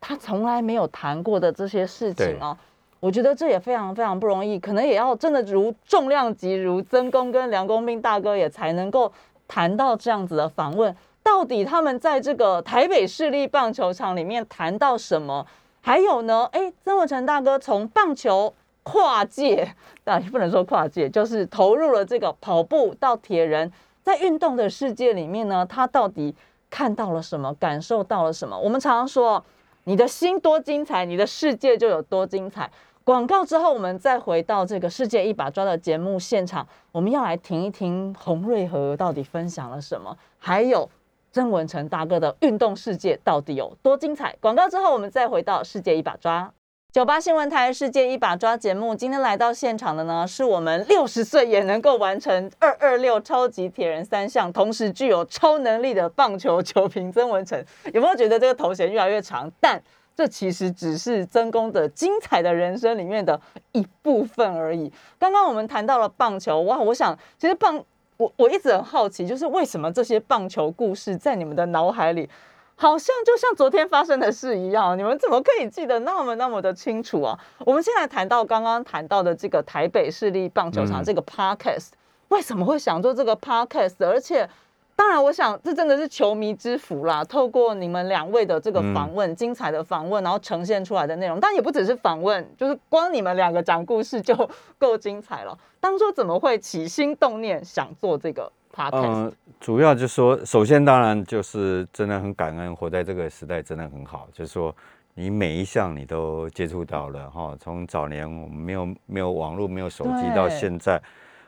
[0.00, 2.56] 他从来没有谈过的这些事情哦。
[3.00, 9.12] 我觉得这也非常非常不容易，可能也要真的如重量级如曾公跟梁公斌大哥也才能够
[9.46, 10.94] 谈到这样子的访问。
[11.22, 15.46] 到底他们在这个台北市立棒球场里面谈到什么？
[15.80, 16.48] 还有呢？
[16.52, 23.70] 哎，曾文成大哥从棒球跨界，啊，也不能说跨界，就是投入了这个跑步到铁人。
[24.02, 26.34] 在运动的世界里面呢，他到底
[26.68, 28.58] 看到了什么，感受到了什么？
[28.58, 29.44] 我们常常说，
[29.88, 32.70] 你的心多精彩，你的世界就有多精彩。
[33.04, 40.86] 广告之后，我们再回到这个世界一把抓的节目现场，我们要来听一听洪瑞和到底分享了什么，还有
[41.32, 44.36] 曾文成大哥的运动世界到底有多精彩。
[44.42, 46.52] 广告之后，我们再回到世界一把抓。
[46.90, 57.62] 九八新闻台《世界一把抓》节目，今天来到现场的呢，是我们六十岁也能够完成二二六超级铁人三项，同时具有超能力的棒球球评曾文成。
[57.92, 59.52] 有没有觉得这个头衔越来越长？
[59.60, 59.80] 但
[60.16, 63.38] 这其实只是曾公的精彩的人生里面的
[63.72, 64.90] 一部分而已。
[65.18, 67.84] 刚刚我们谈到了棒球，哇，我想其实棒，
[68.16, 72.30] 我我一直很好奇，就是为什么这些棒球故事在你们的脑海里？
[72.80, 77.36] 好像就像昨天发生的事一样，你们怎么可以记得那么那么的清楚啊？
[77.66, 81.88] 我们现在谈到刚刚谈到的这个台北市立棒球场嗯这个 podcast，、
[82.28, 83.94] 为什么会想做这个 podcast？
[83.98, 84.48] 而且，
[84.94, 87.24] 当然，我想这真的是球迷之福啦。
[87.24, 94.48] 透过你们两位的这个访问，精彩的访问，然后呈现出来的内容，但也不只是访问，就是光你们两个讲故事就
[94.78, 95.58] 够精彩了。
[95.80, 104.74] 当初怎么会起心动念想做这个 podcast？、嗯，主要就是说，首先当然就是真的很感恩，活在这个时代真的很好，就是说
[105.14, 111.00] 你每一项你都接触到了哈，从早年我们没有没有网络、没有手机，到现在，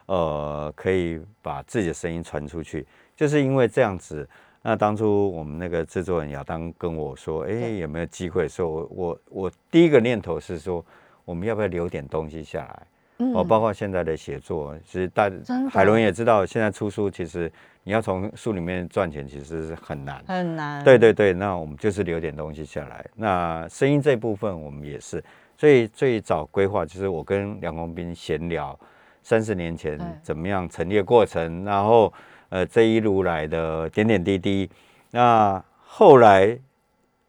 [0.07, 2.87] 呃，可以把自己的声音传出去。
[3.17, 4.29] 就是因为这样子。
[4.63, 8.47] 那当初我们那个制作人亚当跟我说，哎，有没有机会？
[8.47, 10.85] 说我我我第一个念头是说，
[11.25, 12.87] 我们要不要留点东西下来？
[13.35, 15.31] 哦，包括现在的写作，其实大
[15.71, 17.51] 海伦也知道，现在出书其实
[17.85, 20.83] 你要从书里面赚钱，其实是很难，很难。
[20.83, 23.05] 对对对，那我们就是留点东西下来。
[23.15, 25.23] 那声音这部分我们也是，
[25.57, 28.79] 所以最早规划就是我跟梁宏斌闲聊，
[29.23, 32.13] 三十年前怎么样成立过程，然后
[32.49, 34.71] 呃这一路来的点点滴滴。
[35.11, 36.59] 那后来，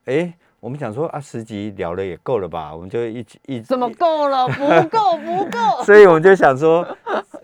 [0.06, 0.34] 哎。
[0.62, 2.72] 我们想说啊，十集聊了也够了吧？
[2.74, 4.48] 我们就一一怎么够了？
[4.48, 5.58] 不够，不够。
[5.84, 6.88] 所以我们就想说，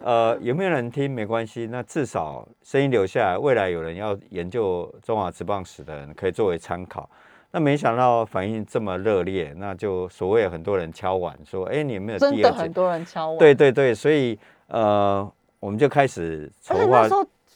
[0.01, 7.09] 呃，有没有人听没关系，那至少声音留下来，未来有人要研究中华职棒史的人可以作为参考。
[7.49, 13.39] 那没想到反应这么热烈，那就所谓很多人敲碗说，哎，你有没有真的很多人敲碗？
[13.39, 14.37] 对对对，所以
[14.67, 15.27] 呃，
[15.59, 17.07] 我们就开始筹划。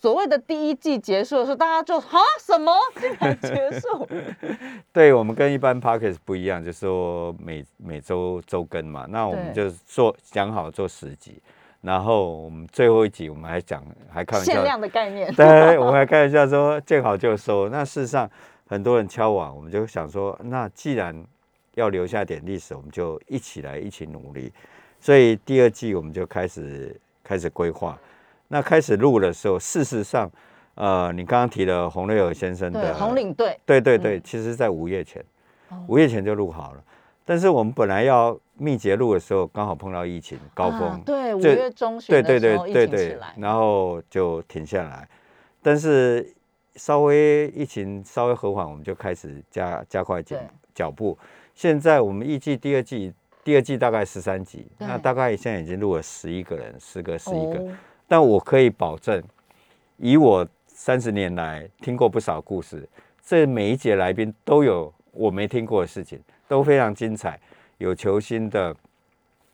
[0.01, 4.07] 所谓的第一季结束的时候，大家就啊什么 竟然结束？
[4.91, 9.05] 对我们跟一般 p a r k e s 不一样，就是说每每周周更嘛。
[9.07, 11.39] 那我们就做讲好做十集，
[11.81, 15.31] 然后我们最后一集我们还讲还开玩笑限量的概念。
[15.37, 17.69] 对，我们还开玩笑说见好就收。
[17.69, 18.27] 那事实上
[18.67, 21.15] 很多人敲碗，我们就想说，那既然
[21.75, 24.51] 要留下点历史，我们就一起来一起努力。
[24.99, 27.95] 所以第二季我们就开始开始规划。
[28.51, 30.29] 那开始录的时候，事实上，
[30.75, 35.23] 呃，你刚刚提了洪瑞尔先生的红领队，对对对，其实在五月前，
[35.87, 36.83] 五月前就录好了。
[37.23, 45.07] 但是我们本来要密集录的时候，刚好碰到疫情高峰，对，五月中旬的时候疫情起来，然后就停下来。
[45.61, 46.29] 但是
[46.75, 50.35] 稍微疫情稍微和缓，我们就开始加加快脚
[50.75, 51.17] 脚步。
[51.55, 53.13] 现在我们预计第二季，
[53.45, 57.65] 第二季大概十三集，那大概现在已经录了十一个人，十个十一个。
[58.11, 59.23] 但我可以保证，
[59.95, 62.85] 以我三十年来听过不少故事，
[63.23, 67.39] 这每一节来宾都有我没听过的事情，都非常精彩，
[67.77, 68.75] 有球星的，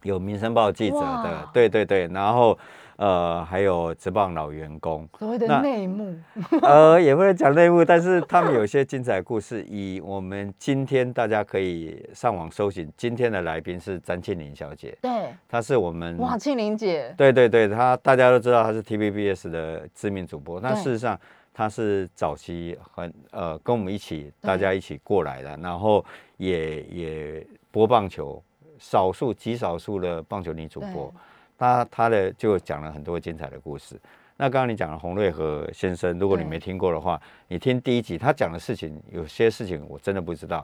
[0.01, 2.57] 有民生报记者的，对对对，然后。
[2.97, 6.15] 呃，还有职棒老员工，所谓的内幕，
[6.63, 9.63] 呃，也不能讲内幕，但是他们有些精彩故事。
[9.69, 21.19] 以我们今天大家可以上网搜寻，今天的来宾是詹庆玲小姐，对，她是我们哇，庆玲姐，对对对，她大家都知道她是 TVBS 的知名主播，那事实上
[21.53, 26.03] 她是早期很呃跟我们一起大家一起过来的，然后
[26.37, 28.41] 也也播棒球，
[28.79, 31.13] 少数极少数的棒球女主播。
[31.57, 33.99] 他他的就讲了很多精彩的故事。
[34.39, 40.63] 那刚刚你讲了洪瑞和先生，如果你没听过的话，你听第一集，他讲的事情有些事情我真的不知道，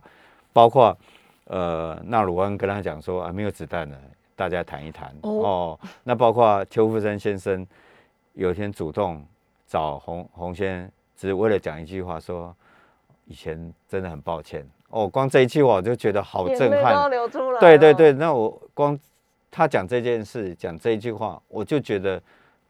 [0.53, 0.95] 包括
[1.45, 3.97] 呃纳鲁安跟他讲说啊没有子弹了，
[4.35, 5.79] 大家谈一谈哦。
[6.03, 7.65] 那包括邱富生先生
[8.33, 9.25] 有一天主动
[9.65, 10.87] 找洪洪先，
[11.17, 12.55] 只是为了讲一句话，说
[13.25, 15.07] 以前真的很抱歉哦。
[15.07, 17.09] 光这一句话我就觉得好震撼，
[17.59, 18.99] 对对对，那我光。
[19.55, 22.19] 他讲这件事，讲这一句话，我就觉得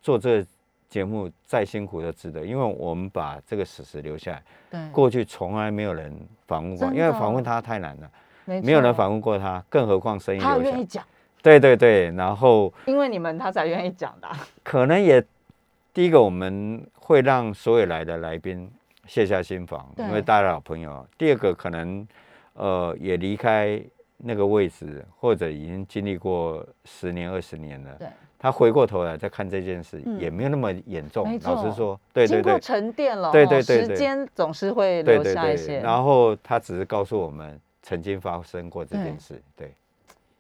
[0.02, 0.48] 做这个
[0.90, 4.44] 节目再辛苦都值得，因为我们把这个史实留下来。
[4.70, 6.14] 对，过去从来没有人
[6.46, 8.12] 访问过，因为访问他太难了，
[8.44, 11.02] 没有人访问过他，更何况声音他愿意讲。
[11.42, 14.28] 对对对，然后因为你们他才愿意讲的。
[14.62, 15.24] 可能也
[15.94, 18.70] 第一个我们会让所有来的来宾
[19.08, 21.08] 卸下心防，因为大家老朋友。
[21.18, 22.06] 第二个可能
[22.56, 23.82] 呃也离开。
[24.26, 28.08] 那个位置，或者已经经历过十年、二十年了，对，
[28.40, 31.38] 他回过头来再看这件事，也没有那么严重。
[31.44, 35.82] 老实说，对对对，沉淀了，对对对，时间总是会留下一些。
[35.82, 39.74] 然后他只是告诉我们曾经发生过这件事，对。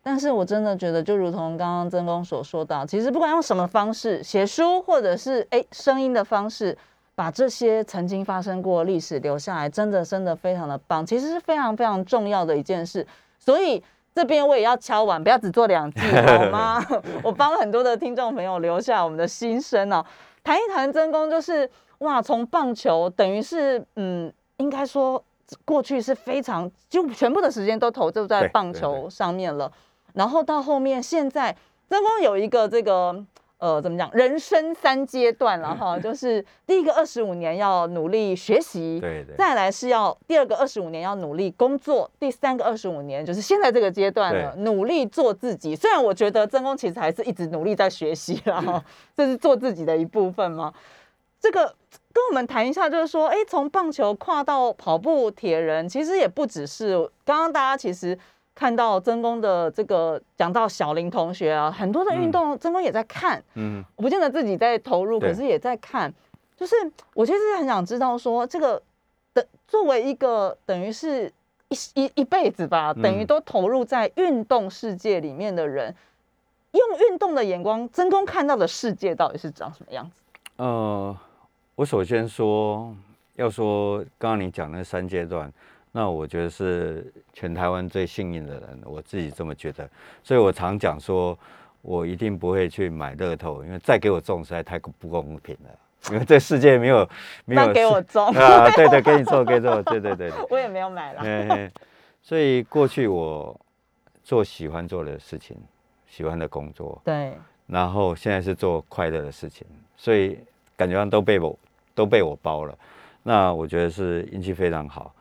[0.02, 6.78] 但是我真的觉得，就如同刚刚曾公所说到，其实不管用什么方式写书，或者是哎声音的方式，
[7.16, 11.06] 把这些曾经发生过历史留下来，真的真的非常的棒。
[11.06, 13.06] 其实是非常非常重要的一件事。
[13.44, 13.84] 所以
[14.16, 16.86] 这边我也要敲完，不要只做两季 好吗？
[17.22, 20.06] 我帮很多的听众朋友留下我们的心声哦。
[20.44, 25.22] 谈一谈真功，就是哇，从棒球等于是嗯，应该说
[25.66, 29.70] 过去是非常就全部的时间都投注在棒球上面了，
[30.14, 31.54] 然后到后面现在
[31.89, 33.26] 真功有一个这个。
[33.64, 34.11] 呃，怎么讲？
[34.11, 45.74] 人生三阶段了哈， 就是第一个二十五年要努力学习，对对，再来是要第二个二十五年要努力工作，第三个二十五年就是现在这个阶段了，努力做自己。
[45.74, 48.84] 虽然我觉得曾公其实还是一直努力在学习啦，
[49.16, 50.74] 这是做自己的一部分吗？
[51.39, 51.74] 这个
[52.11, 58.20] 跟我们谈一下，就是说，哎，从棒球跨到跑步、铁人，其实也不只是刚刚大家其实。
[58.56, 66.14] 看到曾公的这个讲到小林同学啊，很多的运动曾公也在看，嗯，我不见得自己在投入，可是也在看。
[66.56, 66.76] 就是
[67.16, 68.82] 我其实很想知道说，这个
[69.34, 71.32] 的作为一个等于是
[71.70, 75.93] 一一一辈子吧，等于嗯都投入在运动世界里面的人，
[76.72, 80.22] 用运动的眼光，真公看到的世界到底是长什么样子？
[80.58, 81.18] 呃，
[81.74, 82.95] 我首先说，
[83.36, 85.51] 要说刚刚你讲那三阶段，
[85.96, 89.88] 那我觉得是全台湾最幸运的人，我自己这么觉得。
[90.24, 91.38] 所以我常讲说，
[91.84, 95.70] 我一定不会去买乐透，因为再给我中实在太不公平了。
[96.12, 97.08] 因为这世界没有
[97.46, 100.38] 没有那给我中，啊，对对，给你中，给你中，对对对对。
[100.50, 101.22] 我也没有买啦。
[101.22, 101.72] 嘿嘿
[102.24, 103.58] 所以过去我
[104.24, 105.56] 做喜欢做的事情，
[106.08, 107.38] 喜欢的工作，对，
[107.68, 110.39] 然后现在是做快乐的事情，所以
[110.76, 111.60] 感觉上都被我
[111.94, 112.76] 都被我包了。
[113.22, 115.14] 那我觉得是运气非常好。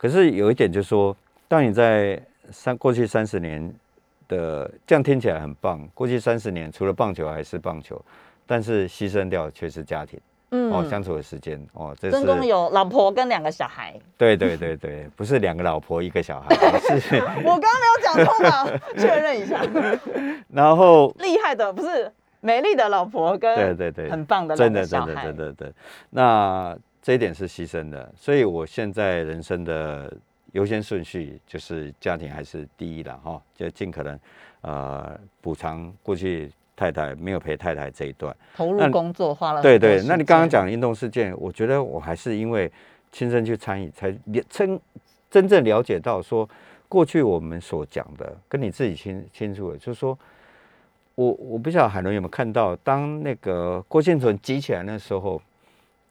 [0.00, 1.14] 可是有一点就是说，
[1.46, 2.18] 当你在
[2.50, 3.70] 三过去三十年
[4.28, 8.00] 的这样听起来很棒，过去三十年除了棒球还是棒球，
[8.46, 10.18] 但是牺牲掉却是家庭、
[10.52, 10.72] 嗯。
[10.72, 16.56] 哦，相处的时间哦，这真公是有老婆跟两个小孩，对对对对，不是两个老婆一个小孩，
[16.98, 18.80] 是我刚刚没有讲错吧？
[18.96, 19.60] 确认一下，
[20.48, 25.70] 然后厉害的不是美丽的老婆跟对对对，很棒的真的真的真的对。
[26.08, 30.14] 那这一点是牺牲的，所以我现在人生的
[30.52, 34.18] 优先顺序就是家庭还是第一了哈，就尽可能
[34.60, 38.36] 呃补偿过去太太没有陪太太这一段。
[38.54, 42.70] 投入工作花了对对，那你刚刚间讲运动事件，我觉得我还是因为
[43.10, 44.78] 亲身去参与，才了真
[45.30, 46.48] 真正了解到说，
[46.88, 50.18] 过去我们所讲的，跟你自己清清楚的，就是说，
[51.14, 55.40] 我我不晓得海伦有没有看到，当那个郭庆存急起来的时候，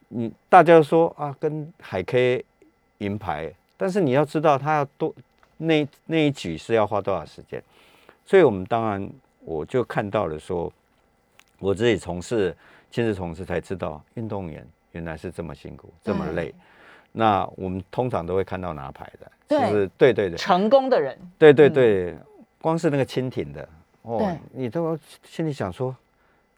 [0.09, 2.43] 你大家说啊，跟海 K
[2.97, 5.13] 银牌，但是你要知道他要多
[5.57, 7.63] 那那一局是要花多少时间，
[8.25, 9.09] 所以我们当然
[9.41, 10.71] 我就看到了说，
[11.59, 12.55] 我自己从事
[12.91, 16.53] 亲自从事才知道，运动员原来是这么辛苦，这么累。
[17.11, 19.59] 那我们通常都会看到拿牌的，对。
[19.59, 20.37] 就是对对对。
[20.37, 22.15] 成功的人，对对对，
[22.61, 23.67] 光是那个蜻蜓的
[24.03, 25.95] 哦对，你都心里想说，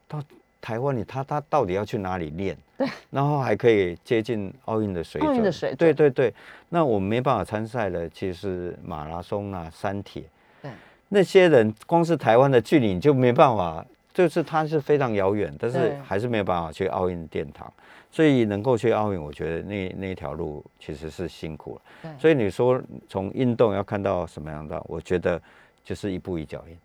[0.07, 0.21] 到
[0.61, 2.55] 台湾你他他到底要去哪里练？
[2.77, 5.29] 对，然后还可以接近奥运的水准。
[5.29, 6.33] 奥运的水准对对对，
[6.69, 10.23] 那我们没办法参赛的，其实是马拉松啊、山铁。
[10.61, 10.71] 对，
[11.09, 17.71] 那些人光是台湾的距离你就没办法，就是他是非常遥远，但是对还是没有办法去奥运殿堂。
[18.13, 21.81] 所以能够去奥运，我觉得那那条路其实是辛苦了。
[22.01, 25.41] 对所以你说从运动要看到什么样的，我觉得
[25.81, 26.77] 就是一步一脚印，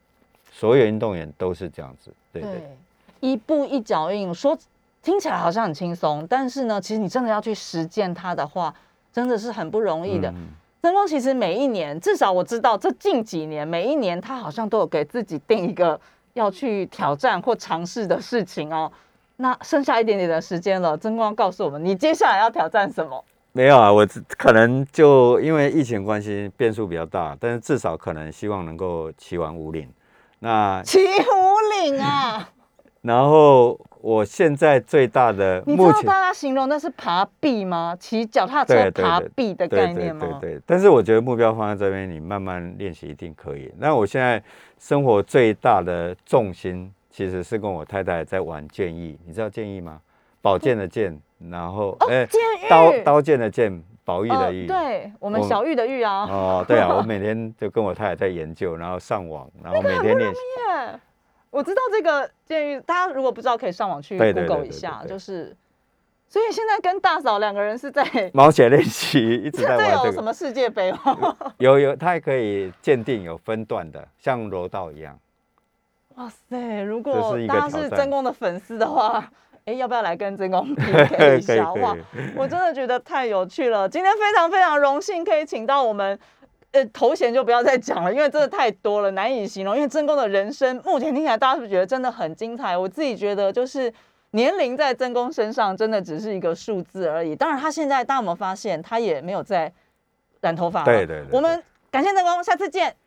[0.53, 2.13] 所有运动员都是这样子。
[2.33, 2.53] 对对
[3.21, 4.57] 一步一脚印，说
[5.03, 8.75] 听起来好像很轻松，但是呢，其实你真的要去实践它的话，
[9.13, 10.29] 真的是很不容易的。
[10.31, 10.49] 嗯
[10.83, 16.01] 曾光其实每一年，至少我知道这近几年，每一年他好像都有给自己定一个
[16.35, 18.93] 要去挑战或尝试的事情哦。
[19.39, 23.25] 那剩下一点点的时间了，曾光告诉我们，你接下来要挑战什么？
[23.51, 24.07] 没有啊，我
[24.39, 29.91] 可能就因为疫情关系变数比较大，但是至少可能希望能够骑完五岭。
[30.39, 32.49] 那骑五岭啊！
[33.07, 37.97] 然后我现在最大的你知道大家形容那是爬壁吗？
[38.01, 40.39] 骑脚踏车对对对爬壁的对对概念吗？
[40.41, 43.73] 对对，但是我觉得目标放在这边，你慢慢练习一定可以。
[43.79, 44.43] 那我现在
[44.79, 50.01] 生活最大的重心其实是跟我太太在玩剑意，你知道剑意吗？
[50.43, 51.17] 宝剑的剑，
[51.51, 52.27] 然后哎、
[52.69, 54.67] 刀刀剑的剑，宝玉哦的玉。
[54.67, 56.27] 对我们小玉的玉啊。
[56.31, 60.41] 哦，对啊，我每天就跟我太太在研究，然后上网，然后每天练习。
[61.47, 65.57] 耶我知道这个建议，大家如果不知道，可以上网去 Google 一下，对就是。
[66.29, 71.37] 所以现在跟大嫂两个人是在 毛血练习一直在玩这个，在有什么世界杯吗？
[71.59, 75.17] 有有，它还可以鉴定有分段的，像柔道一样。
[76.17, 76.83] 哇塞！
[76.83, 79.31] 如果大家是真公的粉丝的话，
[79.67, 81.73] 哎，要不要来跟真公 PK 一下？
[81.75, 81.97] 哇，
[82.35, 83.89] 我真的觉得太有趣了。
[83.89, 86.19] 今天非常非常荣幸可以请到我们。
[86.77, 89.75] 呃，头衔就不要再讲了，因为真的太多了，难以形容。
[89.75, 92.77] 因为真宫的人生，目前听起来大家是不是觉得真的很精彩？
[92.77, 93.91] 我自己觉得，就是
[94.33, 97.35] 年龄在真公身上真的只是一个数字而已。
[97.35, 99.73] 当然，他现在大家有没有发现，他也没有在
[100.43, 100.85] 染头发了。
[100.85, 102.95] 对对对对我们感谢真公，下次见。